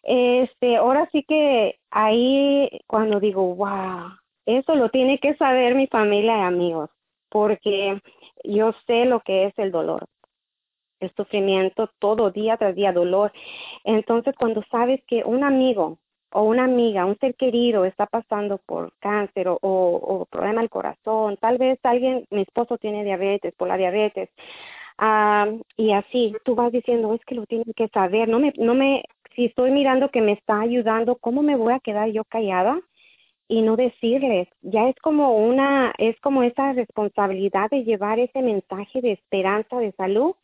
Este, 0.03 0.77
ahora 0.77 1.09
sí 1.13 1.25
que 1.25 1.79
ahí 1.91 2.71
cuando 2.87 3.21
digo, 3.21 3.55
wow, 3.55 4.11
eso 4.47 4.75
lo 4.75 4.89
tiene 4.91 5.19
que 5.19 5.35
saber 5.37 5.75
mi 5.75 5.87
familia 5.87 6.39
y 6.39 6.41
amigos, 6.43 6.91
porque 7.29 8.01
yo 8.45 8.73
sé 8.87 9.05
lo 9.05 9.21
que 9.21 9.47
es 9.47 9.55
el 9.59 9.71
dolor, 9.71 10.07
el 11.01 11.13
sufrimiento 11.15 11.91
todo 11.99 12.31
día 12.31 12.57
tras 12.57 12.75
día, 12.75 12.93
dolor. 12.93 13.33
Entonces, 13.85 14.35
cuando 14.39 14.63
sabes 14.71 15.03
que 15.07 15.23
un 15.25 15.45
amigo 15.45 15.99
o 16.33 16.43
una 16.43 16.65
amiga, 16.65 17.07
un 17.07 17.19
ser 17.19 17.35
querido 17.35 17.85
está 17.85 18.07
pasando 18.07 18.59
por 18.59 18.93
cáncer 19.01 19.49
o, 19.49 19.59
o, 19.63 20.27
problema 20.27 20.61
del 20.61 20.71
corazón, 20.71 21.37
tal 21.39 21.59
vez 21.59 21.79
alguien, 21.83 22.27
mi 22.31 22.43
esposo 22.43 22.79
tiene 22.79 23.05
diabetes, 23.05 23.55
por 23.55 23.69
la 23.69 23.77
diabetes, 23.77 24.31
Ah, 25.01 25.47
y 25.77 25.93
así, 25.93 26.35
tú 26.45 26.57
vas 26.57 26.73
diciendo, 26.73 27.15
es 27.15 27.25
que 27.25 27.37
lo 27.37 27.47
tienen 27.47 27.73
que 27.77 27.87
saber, 27.89 28.29
no 28.29 28.41
me, 28.41 28.53
no 28.59 28.75
me, 28.75 29.05
si 29.37 29.45
estoy 29.45 29.71
mirando 29.71 30.11
que 30.11 30.21
me 30.21 30.33
está 30.33 30.61
ayudando, 30.61 31.17
¿cómo 31.17 31.41
me 31.43 31.55
voy 31.57 31.73
a 31.73 31.81
quedar 31.81 32.11
yo 32.11 32.25
callada? 32.25 32.81
y 33.49 33.63
no 33.63 33.77
decirles. 33.77 34.49
Ya 34.61 34.89
es 34.89 34.97
como 34.97 35.37
una, 35.37 35.93
es 35.99 36.21
como 36.21 36.43
esa 36.43 36.75
responsabilidad 36.75 37.71
de 37.71 37.83
llevar 37.85 38.19
ese 38.19 38.43
mensaje 38.43 39.01
de 39.01 39.13
esperanza, 39.13 39.79
de 39.79 39.93
salud, 39.93 40.35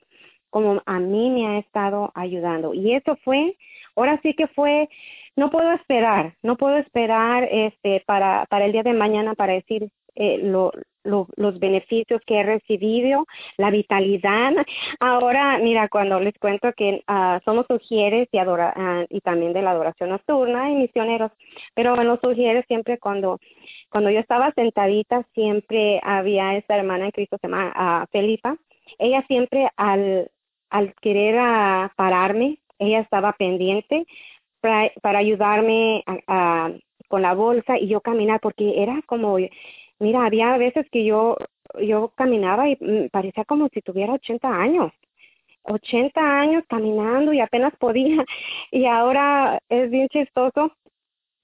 como 0.50 0.82
a 0.86 0.98
mí 1.00 1.30
me 1.30 1.46
ha 1.46 1.58
estado 1.58 2.10
ayudando. 2.14 2.72
Y 2.74 2.94
eso 2.94 3.16
fue, 3.24 3.56
ahora 3.96 4.20
sí 4.22 4.34
que 4.34 4.46
fue, 4.48 4.88
no 5.36 5.50
puedo 5.50 5.72
esperar, 5.72 6.34
no 6.42 6.56
puedo 6.56 6.76
esperar 6.76 7.48
este 7.50 8.02
para, 8.06 8.46
para 8.46 8.66
el 8.66 8.72
día 8.72 8.82
de 8.82 8.92
mañana 8.92 9.34
para 9.34 9.54
decir 9.54 9.88
eh, 10.14 10.38
lo, 10.38 10.70
los 11.04 11.58
beneficios 11.58 12.20
que 12.26 12.40
he 12.40 12.42
recibido, 12.42 13.26
la 13.56 13.70
vitalidad. 13.70 14.52
Ahora, 15.00 15.58
mira, 15.58 15.88
cuando 15.88 16.18
les 16.20 16.34
cuento 16.38 16.72
que 16.72 17.02
uh, 17.08 17.40
somos 17.44 17.66
sugieres 17.68 18.28
y, 18.32 18.38
adora, 18.38 18.74
uh, 18.76 19.06
y 19.14 19.20
también 19.20 19.52
de 19.52 19.62
la 19.62 19.72
adoración 19.72 20.10
nocturna 20.10 20.70
y 20.70 20.76
misioneros, 20.76 21.32
pero 21.74 22.00
en 22.00 22.06
los 22.06 22.20
sugieres 22.20 22.64
siempre 22.66 22.98
cuando, 22.98 23.38
cuando 23.90 24.10
yo 24.10 24.20
estaba 24.20 24.52
sentadita, 24.52 25.26
siempre 25.34 26.00
había 26.02 26.56
esta 26.56 26.76
hermana 26.76 27.06
en 27.06 27.10
Cristo, 27.10 27.36
se 27.40 27.48
llama 27.48 28.04
uh, 28.04 28.06
Felipa, 28.10 28.56
ella 28.98 29.24
siempre 29.26 29.68
al, 29.76 30.30
al 30.70 30.94
querer 31.00 31.36
pararme, 31.96 32.58
ella 32.84 33.00
estaba 33.00 33.32
pendiente 33.32 34.06
para, 34.60 34.90
para 35.02 35.18
ayudarme 35.18 36.04
con 37.08 37.22
la 37.22 37.34
bolsa 37.34 37.78
y 37.78 37.88
yo 37.88 38.00
caminar, 38.00 38.40
porque 38.40 38.82
era 38.82 39.00
como 39.06 39.38
Mira, 39.98 40.26
había 40.26 40.56
veces 40.56 40.86
que 40.90 41.04
yo, 41.04 41.36
yo 41.80 42.12
caminaba 42.16 42.68
y 42.68 42.76
mm, 42.80 43.08
parecía 43.10 43.44
como 43.44 43.68
si 43.68 43.80
tuviera 43.80 44.12
80 44.14 44.48
años. 44.48 44.92
80 45.62 46.20
años 46.20 46.64
caminando 46.68 47.32
y 47.32 47.40
apenas 47.40 47.74
podía. 47.78 48.24
Y 48.70 48.86
ahora 48.86 49.60
es 49.68 49.90
bien 49.90 50.08
chistoso 50.08 50.72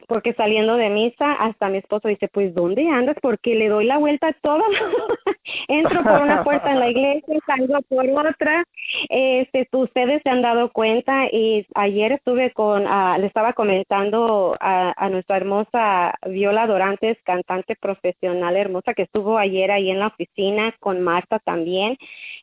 porque 0.08 0.34
saliendo 0.34 0.76
de 0.76 0.88
misa, 0.90 1.34
hasta 1.34 1.68
mi 1.68 1.78
esposo 1.78 2.08
dice, 2.08 2.28
pues, 2.28 2.52
¿dónde 2.54 2.88
andas? 2.88 3.16
Porque 3.22 3.54
le 3.54 3.68
doy 3.68 3.84
la 3.84 3.98
vuelta 3.98 4.28
a 4.28 4.32
todo. 4.32 4.64
Entro 5.68 6.02
por 6.02 6.22
una 6.22 6.42
puerta 6.42 6.72
en 6.72 6.80
la 6.80 6.90
iglesia, 6.90 7.38
salgo 7.46 7.80
por 7.88 8.06
otra. 8.08 8.64
Este, 9.08 9.68
ustedes 9.72 10.22
se 10.22 10.30
han 10.30 10.42
dado 10.42 10.70
cuenta 10.70 11.26
y 11.30 11.66
ayer 11.74 12.12
estuve 12.12 12.52
con, 12.52 12.86
uh, 12.86 13.18
le 13.18 13.26
estaba 13.26 13.52
comentando 13.52 14.56
a, 14.60 14.92
a 14.96 15.08
nuestra 15.08 15.36
hermosa 15.36 16.14
Viola 16.26 16.66
Dorantes, 16.66 17.18
cantante 17.24 17.76
profesional 17.76 18.56
hermosa, 18.56 18.94
que 18.94 19.02
estuvo 19.02 19.38
ayer 19.38 19.70
ahí 19.70 19.90
en 19.90 20.00
la 20.00 20.08
oficina 20.08 20.74
con 20.80 21.00
Marta 21.00 21.38
también. 21.38 21.96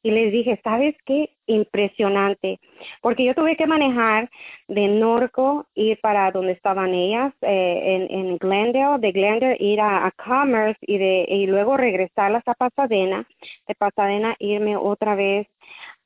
Y 0.04 0.12
les 0.12 0.32
dije, 0.32 0.60
¿sabes 0.64 0.96
qué? 1.06 1.32
Impresionante. 1.46 2.60
Porque 3.02 3.24
yo 3.24 3.34
tuve 3.34 3.56
que 3.56 3.68
manejar 3.68 4.30
de 4.68 4.88
Norco, 4.88 5.66
ir 5.76 6.00
para 6.02 6.32
donde 6.32 6.52
estaban 6.54 6.94
ellas, 6.94 7.34
eh, 7.42 8.08
en, 8.10 8.20
en 8.20 8.38
Glendale, 8.38 9.00
de 9.00 9.12
Glendale 9.12 9.58
ir 9.60 9.80
a, 9.82 10.12
Commerce 10.18 10.80
y, 10.82 10.98
de, 10.98 11.26
y 11.30 11.48
luego 11.48 11.78
regresar 11.78 12.36
a 12.46 12.54
Pasadena, 12.54 13.26
de 13.68 13.76
Pasadena 13.76 14.36
irme 14.40 14.76
otra 14.76 15.16
vez 15.16 15.48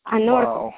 a 0.04 0.20
Norco. 0.20 0.74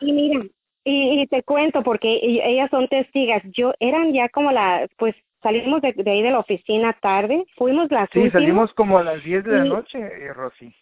Y 0.00 0.12
mira, 0.12 0.44
y, 0.84 1.26
te 1.26 1.42
cuento 1.42 1.82
porque 1.82 2.20
ellas 2.22 2.70
son 2.70 2.88
testigas, 2.88 3.42
yo 3.52 3.74
eran 3.78 4.12
ya 4.12 4.28
como 4.28 4.52
la, 4.52 4.88
pues 4.96 5.14
salimos 5.42 5.82
de, 5.82 5.94
ahí 6.06 6.22
de 6.22 6.30
la 6.30 6.38
oficina 6.38 6.92
tarde, 7.00 7.44
fuimos 7.56 7.90
las 7.90 8.08
Sí, 8.12 8.30
salimos 8.30 8.72
como 8.74 8.98
a 8.98 9.04
las 9.04 9.22
10 9.22 9.44
de 9.44 9.52
la 9.52 9.64
noche, 9.64 9.98
eh, 9.98 10.32
Rosy. 10.32 10.74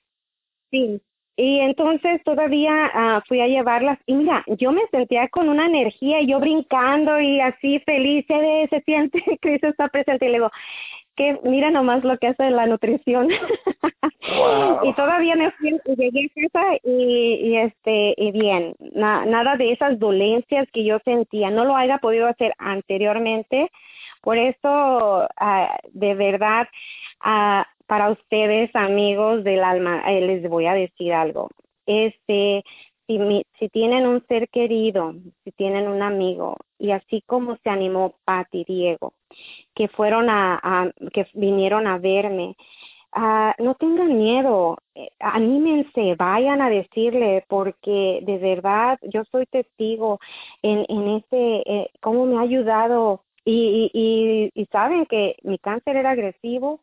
Sí, 0.70 1.00
y 1.38 1.58
entonces 1.58 2.22
todavía 2.24 2.90
uh, 2.94 3.20
fui 3.28 3.40
a 3.42 3.46
llevarlas. 3.46 3.98
Y 4.06 4.14
mira, 4.14 4.42
yo 4.46 4.72
me 4.72 4.86
sentía 4.90 5.28
con 5.28 5.50
una 5.50 5.66
energía, 5.66 6.22
yo 6.22 6.40
brincando 6.40 7.20
y 7.20 7.40
así 7.40 7.78
feliz, 7.80 8.24
se, 8.26 8.66
se 8.70 8.80
siente 8.82 9.22
Cristo 9.42 9.68
está 9.68 9.88
presente. 9.88 10.26
Y 10.26 10.28
le 10.28 10.34
digo, 10.34 10.50
que 11.14 11.38
mira 11.44 11.70
nomás 11.70 12.04
lo 12.04 12.16
que 12.18 12.28
hace 12.28 12.50
la 12.50 12.66
nutrición. 12.66 13.28
y 14.88 14.92
todavía 14.94 15.34
fui, 15.58 15.78
llegué 15.96 16.30
a 16.36 16.48
casa 16.50 16.76
y, 16.84 17.40
y 17.42 17.56
este, 17.56 18.14
y 18.16 18.32
bien, 18.32 18.74
nada 18.94 19.56
de 19.56 19.72
esas 19.72 19.98
dolencias 19.98 20.68
que 20.72 20.84
yo 20.84 20.98
sentía, 21.04 21.50
no 21.50 21.64
lo 21.64 21.76
haya 21.76 21.98
podido 21.98 22.26
hacer 22.26 22.54
anteriormente, 22.58 23.70
por 24.22 24.38
eso, 24.38 25.28
uh, 25.40 25.88
de 25.92 26.14
verdad, 26.14 26.68
uh, 27.24 27.62
para 27.86 28.10
ustedes, 28.10 28.74
amigos 28.74 29.44
del 29.44 29.62
alma, 29.62 30.02
eh, 30.08 30.20
les 30.20 30.48
voy 30.48 30.66
a 30.66 30.74
decir 30.74 31.12
algo. 31.12 31.48
Este, 31.86 32.64
si, 33.06 33.44
si 33.58 33.68
tienen 33.68 34.06
un 34.06 34.26
ser 34.26 34.48
querido, 34.48 35.14
si 35.44 35.52
tienen 35.52 35.86
un 35.86 36.02
amigo, 36.02 36.56
y 36.78 36.90
así 36.90 37.22
como 37.26 37.56
se 37.58 37.70
animó 37.70 38.16
Patti 38.24 38.64
Diego, 38.64 39.14
que 39.74 39.88
fueron 39.88 40.28
a, 40.28 40.90
que 41.12 41.26
vinieron 41.34 41.86
a 41.86 41.98
verme, 41.98 42.56
uh, 43.16 43.62
no 43.62 43.74
tengan 43.74 44.16
miedo, 44.16 44.78
eh, 44.94 45.08
anímense, 45.20 46.14
vayan 46.16 46.60
a 46.62 46.70
decirle, 46.70 47.44
porque 47.48 48.20
de 48.22 48.38
verdad 48.38 48.98
yo 49.02 49.24
soy 49.32 49.46
testigo 49.46 50.20
en, 50.62 50.84
en 50.88 51.08
ese, 51.16 51.62
eh, 51.66 51.90
cómo 52.00 52.26
me 52.26 52.38
ha 52.38 52.42
ayudado. 52.42 53.22
Y, 53.44 53.90
y, 53.94 54.50
y, 54.54 54.60
y 54.60 54.66
saben 54.66 55.06
que 55.06 55.36
mi 55.42 55.58
cáncer 55.58 55.96
era 55.96 56.10
agresivo, 56.10 56.80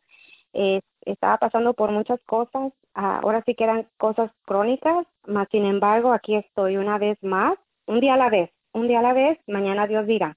estaba 1.04 1.36
pasando 1.38 1.74
por 1.74 1.90
muchas 1.90 2.20
cosas, 2.26 2.72
ah, 2.94 3.20
ahora 3.22 3.42
sí 3.44 3.54
que 3.54 3.64
eran 3.64 3.86
cosas 3.98 4.30
crónicas, 4.44 5.06
más 5.26 5.48
sin 5.50 5.66
embargo 5.66 6.12
aquí 6.12 6.36
estoy 6.36 6.76
una 6.76 6.98
vez 6.98 7.22
más, 7.22 7.58
un 7.86 8.00
día 8.00 8.14
a 8.14 8.16
la 8.18 8.30
vez, 8.30 8.50
un 8.72 8.88
día 8.88 9.00
a 9.00 9.02
la 9.02 9.12
vez, 9.12 9.38
mañana 9.46 9.86
Dios 9.86 10.06
dirá. 10.06 10.36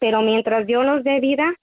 Pero 0.00 0.22
mientras 0.22 0.66
Dios 0.66 0.84
nos 0.84 1.04
dé 1.04 1.20
vida, 1.20 1.54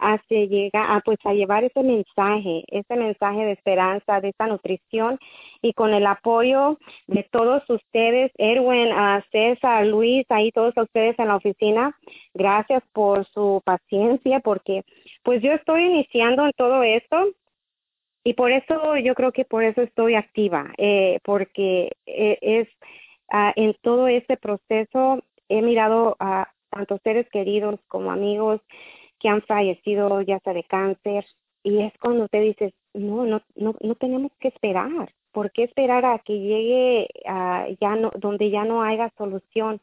hace 0.00 0.48
llega 0.48 0.94
a 0.94 1.00
pues 1.00 1.18
a 1.24 1.32
llevar 1.32 1.64
ese 1.64 1.82
mensaje, 1.82 2.64
ese 2.68 2.96
mensaje 2.96 3.44
de 3.44 3.52
esperanza, 3.52 4.20
de 4.20 4.30
esa 4.30 4.46
nutrición 4.46 5.18
y 5.62 5.72
con 5.72 5.92
el 5.94 6.06
apoyo 6.06 6.78
de 7.06 7.22
todos 7.30 7.62
ustedes, 7.68 8.32
Erwin, 8.38 8.92
a 8.92 9.24
César, 9.30 9.86
Luis, 9.86 10.26
ahí 10.30 10.50
todos 10.52 10.74
ustedes 10.76 11.18
en 11.18 11.28
la 11.28 11.36
oficina, 11.36 11.96
gracias 12.34 12.82
por 12.92 13.26
su 13.28 13.62
paciencia 13.64 14.40
porque 14.40 14.84
pues 15.22 15.42
yo 15.42 15.52
estoy 15.52 15.84
iniciando 15.84 16.44
en 16.44 16.52
todo 16.56 16.82
esto 16.82 17.28
y 18.24 18.34
por 18.34 18.52
eso 18.52 18.96
yo 18.96 19.14
creo 19.14 19.32
que 19.32 19.44
por 19.44 19.64
eso 19.64 19.82
estoy 19.82 20.14
activa, 20.14 20.72
eh, 20.76 21.18
porque 21.24 21.92
eh, 22.06 22.38
es 22.40 22.68
ah, 23.30 23.52
en 23.56 23.74
todo 23.82 24.08
este 24.08 24.36
proceso 24.36 25.22
he 25.48 25.62
mirado 25.62 26.16
a 26.20 26.48
tantos 26.70 27.00
seres 27.02 27.28
queridos 27.30 27.80
como 27.88 28.10
amigos 28.10 28.60
que 29.20 29.28
han 29.28 29.42
fallecido 29.42 30.20
ya 30.22 30.38
sea 30.40 30.54
de 30.54 30.64
cáncer 30.64 31.24
y 31.62 31.82
es 31.82 31.92
cuando 32.00 32.28
te 32.28 32.40
dices 32.40 32.72
no 32.94 33.24
no 33.26 33.42
no 33.56 33.74
no 33.80 33.94
tenemos 33.94 34.32
que 34.40 34.48
esperar. 34.48 35.12
¿por 35.32 35.52
qué 35.52 35.62
esperar 35.64 36.04
a 36.04 36.18
que 36.18 36.38
llegue 36.40 37.08
a 37.24 37.68
ya 37.80 37.94
no 37.94 38.10
donde 38.16 38.50
ya 38.50 38.64
no 38.64 38.82
haya 38.82 39.12
solución 39.16 39.80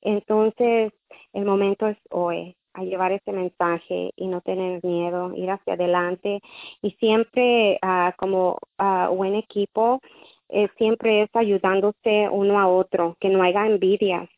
entonces 0.00 0.92
el 1.32 1.44
momento 1.44 1.88
es 1.88 1.98
hoy 2.10 2.56
a 2.74 2.82
llevar 2.82 3.12
ese 3.12 3.32
mensaje 3.32 4.12
y 4.16 4.26
no 4.26 4.40
tener 4.40 4.84
miedo, 4.84 5.32
ir 5.34 5.50
hacia 5.50 5.74
adelante. 5.74 6.40
Y 6.82 6.90
siempre 6.92 7.78
uh, 7.82 8.10
como 8.16 8.58
uh, 8.78 9.14
buen 9.14 9.36
equipo, 9.36 10.00
eh, 10.48 10.68
siempre 10.76 11.22
es 11.22 11.30
ayudándose 11.34 12.28
uno 12.30 12.58
a 12.58 12.68
otro, 12.68 13.16
que 13.20 13.28
no 13.28 13.42
haya 13.42 13.66
envidias. 13.66 14.28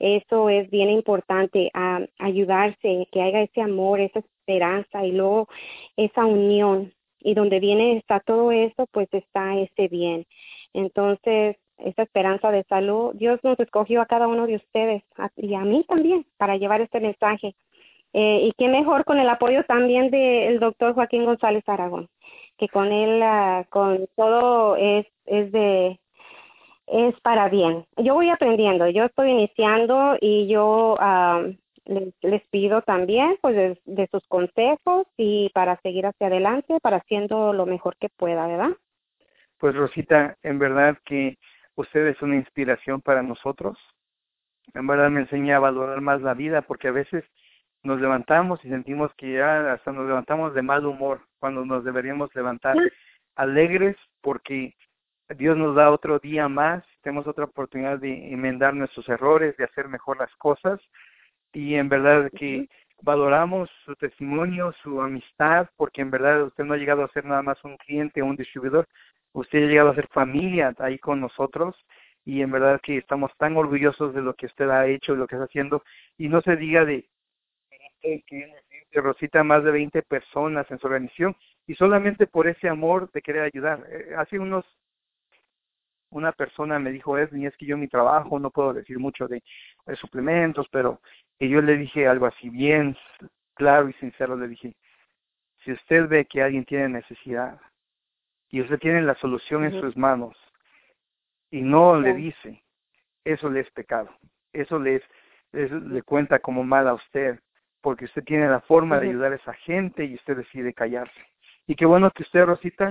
Eso 0.00 0.48
es 0.48 0.70
bien 0.70 0.90
importante, 0.90 1.70
uh, 1.74 2.06
ayudarse, 2.18 3.06
que 3.12 3.22
haya 3.22 3.42
ese 3.42 3.60
amor, 3.60 4.00
esa 4.00 4.20
esperanza 4.20 5.04
y 5.04 5.12
luego 5.12 5.46
esa 5.96 6.24
unión. 6.24 6.92
Y 7.20 7.34
donde 7.34 7.60
viene 7.60 7.98
está 7.98 8.18
todo 8.20 8.50
eso, 8.50 8.86
pues 8.92 9.08
está 9.12 9.58
ese 9.58 9.88
bien. 9.88 10.26
Entonces, 10.72 11.56
esa 11.76 12.02
esperanza 12.02 12.50
de 12.50 12.64
salud, 12.64 13.14
Dios 13.14 13.40
nos 13.42 13.60
escogió 13.60 14.00
a 14.00 14.06
cada 14.06 14.26
uno 14.26 14.46
de 14.46 14.56
ustedes 14.56 15.02
y 15.36 15.54
a 15.54 15.60
mí 15.60 15.84
también 15.86 16.26
para 16.38 16.56
llevar 16.56 16.80
este 16.80 17.00
mensaje. 17.00 17.54
Eh, 18.12 18.40
y 18.44 18.52
qué 18.58 18.68
mejor 18.68 19.04
con 19.04 19.18
el 19.18 19.28
apoyo 19.28 19.64
también 19.64 20.10
del 20.10 20.58
doctor 20.60 20.94
Joaquín 20.94 21.24
González 21.26 21.62
Aragón, 21.68 22.08
que 22.58 22.68
con 22.68 22.90
él, 22.90 23.22
uh, 23.22 23.64
con 23.68 24.08
todo 24.16 24.76
es, 24.76 25.06
es 25.26 25.52
de, 25.52 26.00
es 26.90 27.18
para 27.20 27.48
bien. 27.48 27.84
Yo 27.96 28.14
voy 28.14 28.30
aprendiendo, 28.30 28.88
yo 28.88 29.04
estoy 29.04 29.30
iniciando 29.30 30.16
y 30.20 30.48
yo 30.48 30.94
uh, 30.94 31.54
les, 31.84 32.14
les, 32.22 32.42
pido 32.48 32.82
también 32.82 33.36
pues 33.40 33.54
de, 33.54 33.80
de, 33.84 34.08
sus 34.10 34.26
consejos 34.26 35.06
y 35.16 35.50
para 35.54 35.80
seguir 35.82 36.06
hacia 36.06 36.26
adelante, 36.26 36.78
para 36.80 36.98
haciendo 36.98 37.52
lo 37.52 37.66
mejor 37.66 37.96
que 37.96 38.08
pueda, 38.08 38.46
¿verdad? 38.46 38.70
Pues 39.58 39.74
Rosita, 39.74 40.36
en 40.42 40.58
verdad 40.58 40.96
que 41.04 41.36
usted 41.76 42.06
es 42.08 42.20
una 42.22 42.36
inspiración 42.36 43.00
para 43.00 43.22
nosotros. 43.22 43.78
En 44.74 44.86
verdad 44.86 45.10
me 45.10 45.20
enseña 45.20 45.56
a 45.56 45.60
valorar 45.60 46.00
más 46.00 46.22
la 46.22 46.34
vida 46.34 46.62
porque 46.62 46.88
a 46.88 46.92
veces 46.92 47.24
nos 47.82 48.00
levantamos 48.00 48.64
y 48.64 48.68
sentimos 48.68 49.12
que 49.16 49.34
ya 49.34 49.72
hasta 49.72 49.92
nos 49.92 50.06
levantamos 50.06 50.54
de 50.54 50.62
mal 50.62 50.84
humor 50.84 51.22
cuando 51.38 51.64
nos 51.64 51.84
deberíamos 51.84 52.34
levantar 52.34 52.76
alegres 53.36 53.96
porque 54.20 54.74
Dios 55.36 55.56
nos 55.56 55.74
da 55.76 55.90
otro 55.90 56.18
día 56.18 56.48
más, 56.48 56.84
tenemos 57.02 57.26
otra 57.26 57.44
oportunidad 57.44 57.98
de 57.98 58.32
enmendar 58.32 58.74
nuestros 58.74 59.08
errores, 59.08 59.56
de 59.56 59.64
hacer 59.64 59.88
mejor 59.88 60.18
las 60.18 60.34
cosas. 60.36 60.80
Y 61.52 61.74
en 61.74 61.88
verdad 61.88 62.30
que 62.36 62.68
valoramos 63.02 63.70
su 63.84 63.94
testimonio, 63.96 64.72
su 64.82 65.00
amistad, 65.00 65.68
porque 65.76 66.02
en 66.02 66.10
verdad 66.10 66.44
usted 66.44 66.64
no 66.64 66.74
ha 66.74 66.78
llegado 66.78 67.04
a 67.04 67.12
ser 67.12 67.24
nada 67.24 67.42
más 67.42 67.62
un 67.64 67.76
cliente 67.76 68.22
o 68.22 68.26
un 68.26 68.36
distribuidor, 68.36 68.88
usted 69.32 69.64
ha 69.64 69.68
llegado 69.68 69.90
a 69.90 69.94
ser 69.94 70.08
familia 70.08 70.74
ahí 70.78 70.98
con 70.98 71.20
nosotros. 71.20 71.76
Y 72.24 72.42
en 72.42 72.50
verdad 72.50 72.80
que 72.82 72.98
estamos 72.98 73.32
tan 73.38 73.56
orgullosos 73.56 74.14
de 74.14 74.20
lo 74.20 74.34
que 74.34 74.46
usted 74.46 74.68
ha 74.68 74.86
hecho, 74.86 75.12
de 75.12 75.18
lo 75.18 75.26
que 75.26 75.36
está 75.36 75.46
haciendo. 75.46 75.82
Y 76.18 76.28
no 76.28 76.42
se 76.42 76.56
diga 76.56 76.84
de 76.84 77.08
que 78.02 78.52
Rosita 78.92 79.44
más 79.44 79.62
de 79.62 79.70
20 79.70 80.02
personas 80.02 80.68
en 80.70 80.78
su 80.78 80.86
organización 80.86 81.36
y 81.66 81.74
solamente 81.74 82.26
por 82.26 82.48
ese 82.48 82.68
amor 82.68 83.10
de 83.12 83.22
querer 83.22 83.42
ayudar. 83.42 83.86
Eh, 83.88 84.14
hace 84.16 84.38
unos 84.38 84.64
una 86.10 86.32
persona 86.32 86.78
me 86.78 86.90
dijo, 86.92 87.16
es, 87.18 87.32
es 87.32 87.56
que 87.56 87.66
yo 87.66 87.76
mi 87.76 87.88
trabajo 87.88 88.38
no 88.38 88.50
puedo 88.50 88.72
decir 88.72 88.98
mucho 88.98 89.28
de, 89.28 89.42
suplementos, 89.96 90.66
pero 90.70 91.00
que 91.38 91.48
yo 91.48 91.60
le 91.62 91.76
dije 91.76 92.06
algo 92.06 92.26
así 92.26 92.48
bien 92.50 92.96
claro 93.54 93.88
y 93.88 93.92
sincero, 93.94 94.36
le 94.36 94.48
dije, 94.48 94.74
si 95.64 95.72
usted 95.72 96.08
ve 96.08 96.24
que 96.24 96.42
alguien 96.42 96.64
tiene 96.64 96.88
necesidad 96.88 97.60
y 98.48 98.60
usted 98.60 98.78
tiene 98.78 99.02
la 99.02 99.14
solución 99.16 99.64
en 99.64 99.80
sus 99.80 99.96
manos 99.96 100.36
y 101.50 101.60
no 101.62 102.00
le 102.00 102.14
dice, 102.14 102.62
eso 103.24 103.50
le 103.50 103.60
es 103.60 103.70
pecado, 103.72 104.10
eso 104.52 104.78
le, 104.78 105.02
le 105.52 106.02
cuenta 106.02 106.38
como 106.38 106.64
mal 106.64 106.88
a 106.88 106.94
usted, 106.94 107.40
porque 107.80 108.06
usted 108.06 108.24
tiene 108.24 108.48
la 108.48 108.60
forma 108.60 108.98
de 108.98 109.08
ayudar 109.08 109.32
a 109.32 109.36
esa 109.36 109.54
gente 109.54 110.04
y 110.04 110.14
usted 110.14 110.36
decide 110.36 110.72
callarse. 110.72 111.20
Y 111.66 111.74
qué 111.74 111.86
bueno 111.86 112.10
que 112.10 112.22
usted, 112.22 112.44
Rosita, 112.44 112.90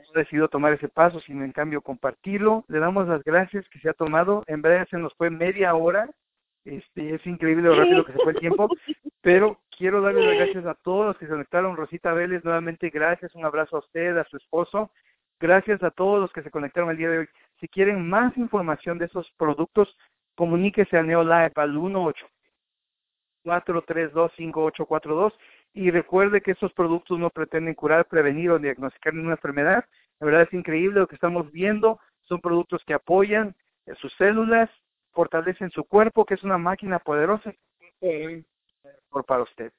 no 0.00 0.20
decidido 0.20 0.48
tomar 0.48 0.72
ese 0.72 0.88
paso, 0.88 1.20
sino 1.20 1.44
en 1.44 1.52
cambio 1.52 1.82
compartirlo. 1.82 2.64
Le 2.68 2.78
damos 2.78 3.08
las 3.08 3.22
gracias 3.24 3.68
que 3.68 3.78
se 3.78 3.88
ha 3.88 3.94
tomado. 3.94 4.44
En 4.46 4.62
verdad 4.62 4.86
se 4.90 4.98
nos 4.98 5.14
fue 5.14 5.30
media 5.30 5.74
hora. 5.74 6.08
Este, 6.64 7.14
es 7.14 7.26
increíble 7.26 7.68
lo 7.68 7.74
rápido 7.74 8.04
que 8.04 8.12
se 8.12 8.18
fue 8.18 8.32
el 8.32 8.38
tiempo, 8.38 8.68
pero 9.22 9.58
quiero 9.76 10.02
darle 10.02 10.26
las 10.26 10.36
gracias 10.36 10.66
a 10.66 10.74
todos 10.74 11.06
los 11.06 11.18
que 11.18 11.24
se 11.26 11.32
conectaron. 11.32 11.76
Rosita 11.76 12.12
Vélez, 12.12 12.44
nuevamente 12.44 12.90
gracias, 12.90 13.34
un 13.34 13.44
abrazo 13.44 13.76
a 13.76 13.80
usted, 13.80 14.16
a 14.16 14.24
su 14.24 14.36
esposo. 14.36 14.90
Gracias 15.38 15.82
a 15.82 15.90
todos 15.90 16.20
los 16.20 16.32
que 16.32 16.42
se 16.42 16.50
conectaron 16.50 16.90
el 16.90 16.98
día 16.98 17.08
de 17.08 17.18
hoy. 17.20 17.28
Si 17.60 17.68
quieren 17.68 18.08
más 18.08 18.36
información 18.36 18.98
de 18.98 19.06
esos 19.06 19.30
productos, 19.38 19.96
comuníquese 20.34 20.98
a 20.98 21.02
Neolife 21.02 21.60
al 21.60 21.72
18 21.72 22.26
432 23.44 24.32
5842 24.36 25.32
y 25.72 25.90
recuerde 25.90 26.40
que 26.40 26.52
estos 26.52 26.72
productos 26.72 27.18
no 27.18 27.30
pretenden 27.30 27.74
curar, 27.74 28.06
prevenir 28.06 28.50
o 28.50 28.58
diagnosticar 28.58 29.14
ninguna 29.14 29.34
enfermedad. 29.34 29.84
La 30.18 30.26
verdad 30.26 30.42
es 30.42 30.52
increíble 30.52 31.00
lo 31.00 31.06
que 31.06 31.14
estamos 31.14 31.50
viendo. 31.52 32.00
Son 32.22 32.40
productos 32.40 32.82
que 32.84 32.94
apoyan 32.94 33.54
sus 34.00 34.12
células, 34.14 34.70
fortalecen 35.12 35.70
su 35.70 35.84
cuerpo, 35.84 36.24
que 36.24 36.34
es 36.34 36.42
una 36.42 36.58
máquina 36.58 36.98
poderosa 36.98 37.54
por 39.10 39.24
para 39.24 39.42
usted. 39.42 39.72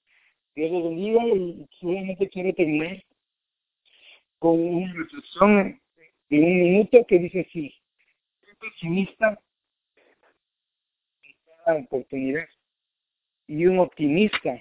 Dios 0.56 0.72
lo 0.72 0.90
bendiga 0.90 1.26
y 1.28 1.68
solamente 1.80 2.30
quiero 2.30 2.54
terminar 2.54 3.02
con 4.40 4.60
una 4.60 4.94
reflexión 4.94 5.80
de 6.30 6.40
un 6.40 6.62
minuto 6.62 7.06
que 7.08 7.20
dice 7.20 7.46
así. 7.48 7.74
Un 8.48 8.56
pesimista 8.60 9.40
oportunidad 11.66 12.48
y 13.48 13.66
un 13.66 13.80
optimista 13.80 14.58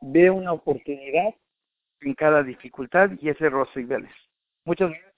ve 0.00 0.30
una 0.30 0.52
oportunidad 0.52 1.34
en 2.00 2.14
cada 2.14 2.42
dificultad 2.42 3.10
y 3.20 3.28
ese 3.28 3.46
es 3.46 3.52
Rosy 3.52 3.84
Vélez. 3.84 4.12
Muchas 4.64 4.90
gracias. 4.90 5.08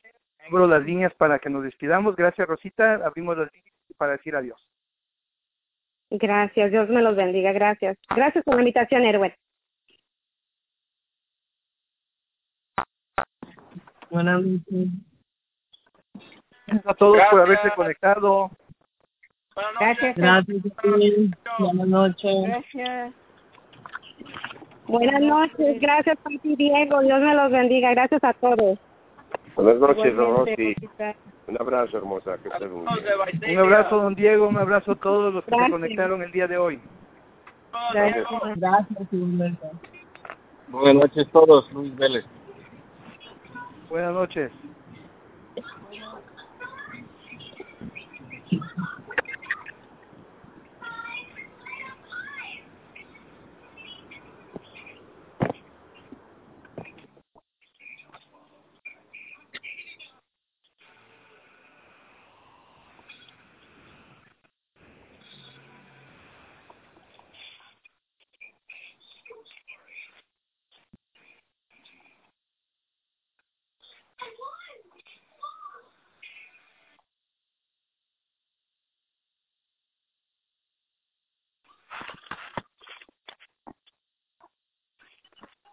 Abro 0.47 0.66
las 0.66 0.83
líneas 0.83 1.14
para 1.14 1.38
que 1.38 1.51
nos 1.51 1.62
despidamos. 1.62 2.16
Gracias, 2.16 2.49
Rosita. 2.49 2.95
Abrimos 3.05 3.37
las 3.37 3.53
líneas 3.53 3.75
para 3.97 4.12
decir 4.12 4.35
adiós. 4.35 4.61
Gracias. 6.11 6.71
Dios 6.71 6.88
me 6.88 7.03
los 7.03 7.14
bendiga. 7.14 7.53
Gracias. 7.53 7.99
Gracias 8.09 8.43
por 8.45 8.55
la 8.55 8.62
invitación, 8.62 9.03
Erwin. 9.05 9.33
Buenas 14.11 14.43
noches. 14.43 14.88
Gracias 16.66 16.87
a 16.87 16.95
todos 16.95 17.21
por 17.31 17.40
haberse 17.40 17.71
conectado. 17.77 18.51
Gracias. 19.79 20.16
Gracias. 20.16 20.62
Buenas 21.59 21.87
noches. 21.87 22.35
Gracias. 22.47 23.14
Buenas 24.90 25.20
noches, 25.22 25.81
gracias 25.81 26.18
ti 26.42 26.57
Diego, 26.57 27.00
Dios 27.00 27.20
me 27.20 27.35
los 27.35 27.53
bendiga, 27.53 27.90
gracias 27.90 28.24
a 28.24 28.33
todos. 28.33 28.76
Buenas 29.55 29.76
noches, 29.76 30.16
Rosy. 30.16 30.76
Un 31.46 31.61
abrazo, 31.61 31.98
hermosa. 31.98 32.38
Que 32.38 32.48
esté 32.48 32.66
muy 32.66 32.87
bien. 33.40 33.59
Un 33.59 33.59
abrazo, 33.59 33.96
don 33.96 34.14
Diego, 34.16 34.48
un 34.48 34.59
abrazo 34.59 34.92
a 34.92 34.94
todos 34.96 35.35
los 35.35 35.44
que 35.44 35.55
se 35.55 35.70
conectaron 35.70 36.22
el 36.22 36.33
día 36.33 36.48
de 36.48 36.59
hoy. 36.59 36.81
Gracias. 37.92 38.26
Gracias, 38.57 39.09
Buenas 40.68 40.94
noches 40.94 41.29
a 41.29 41.31
todos, 41.31 41.72
Luis 41.72 41.94
Vélez. 41.96 42.24
Buenas 43.88 44.12
noches. 44.12 44.50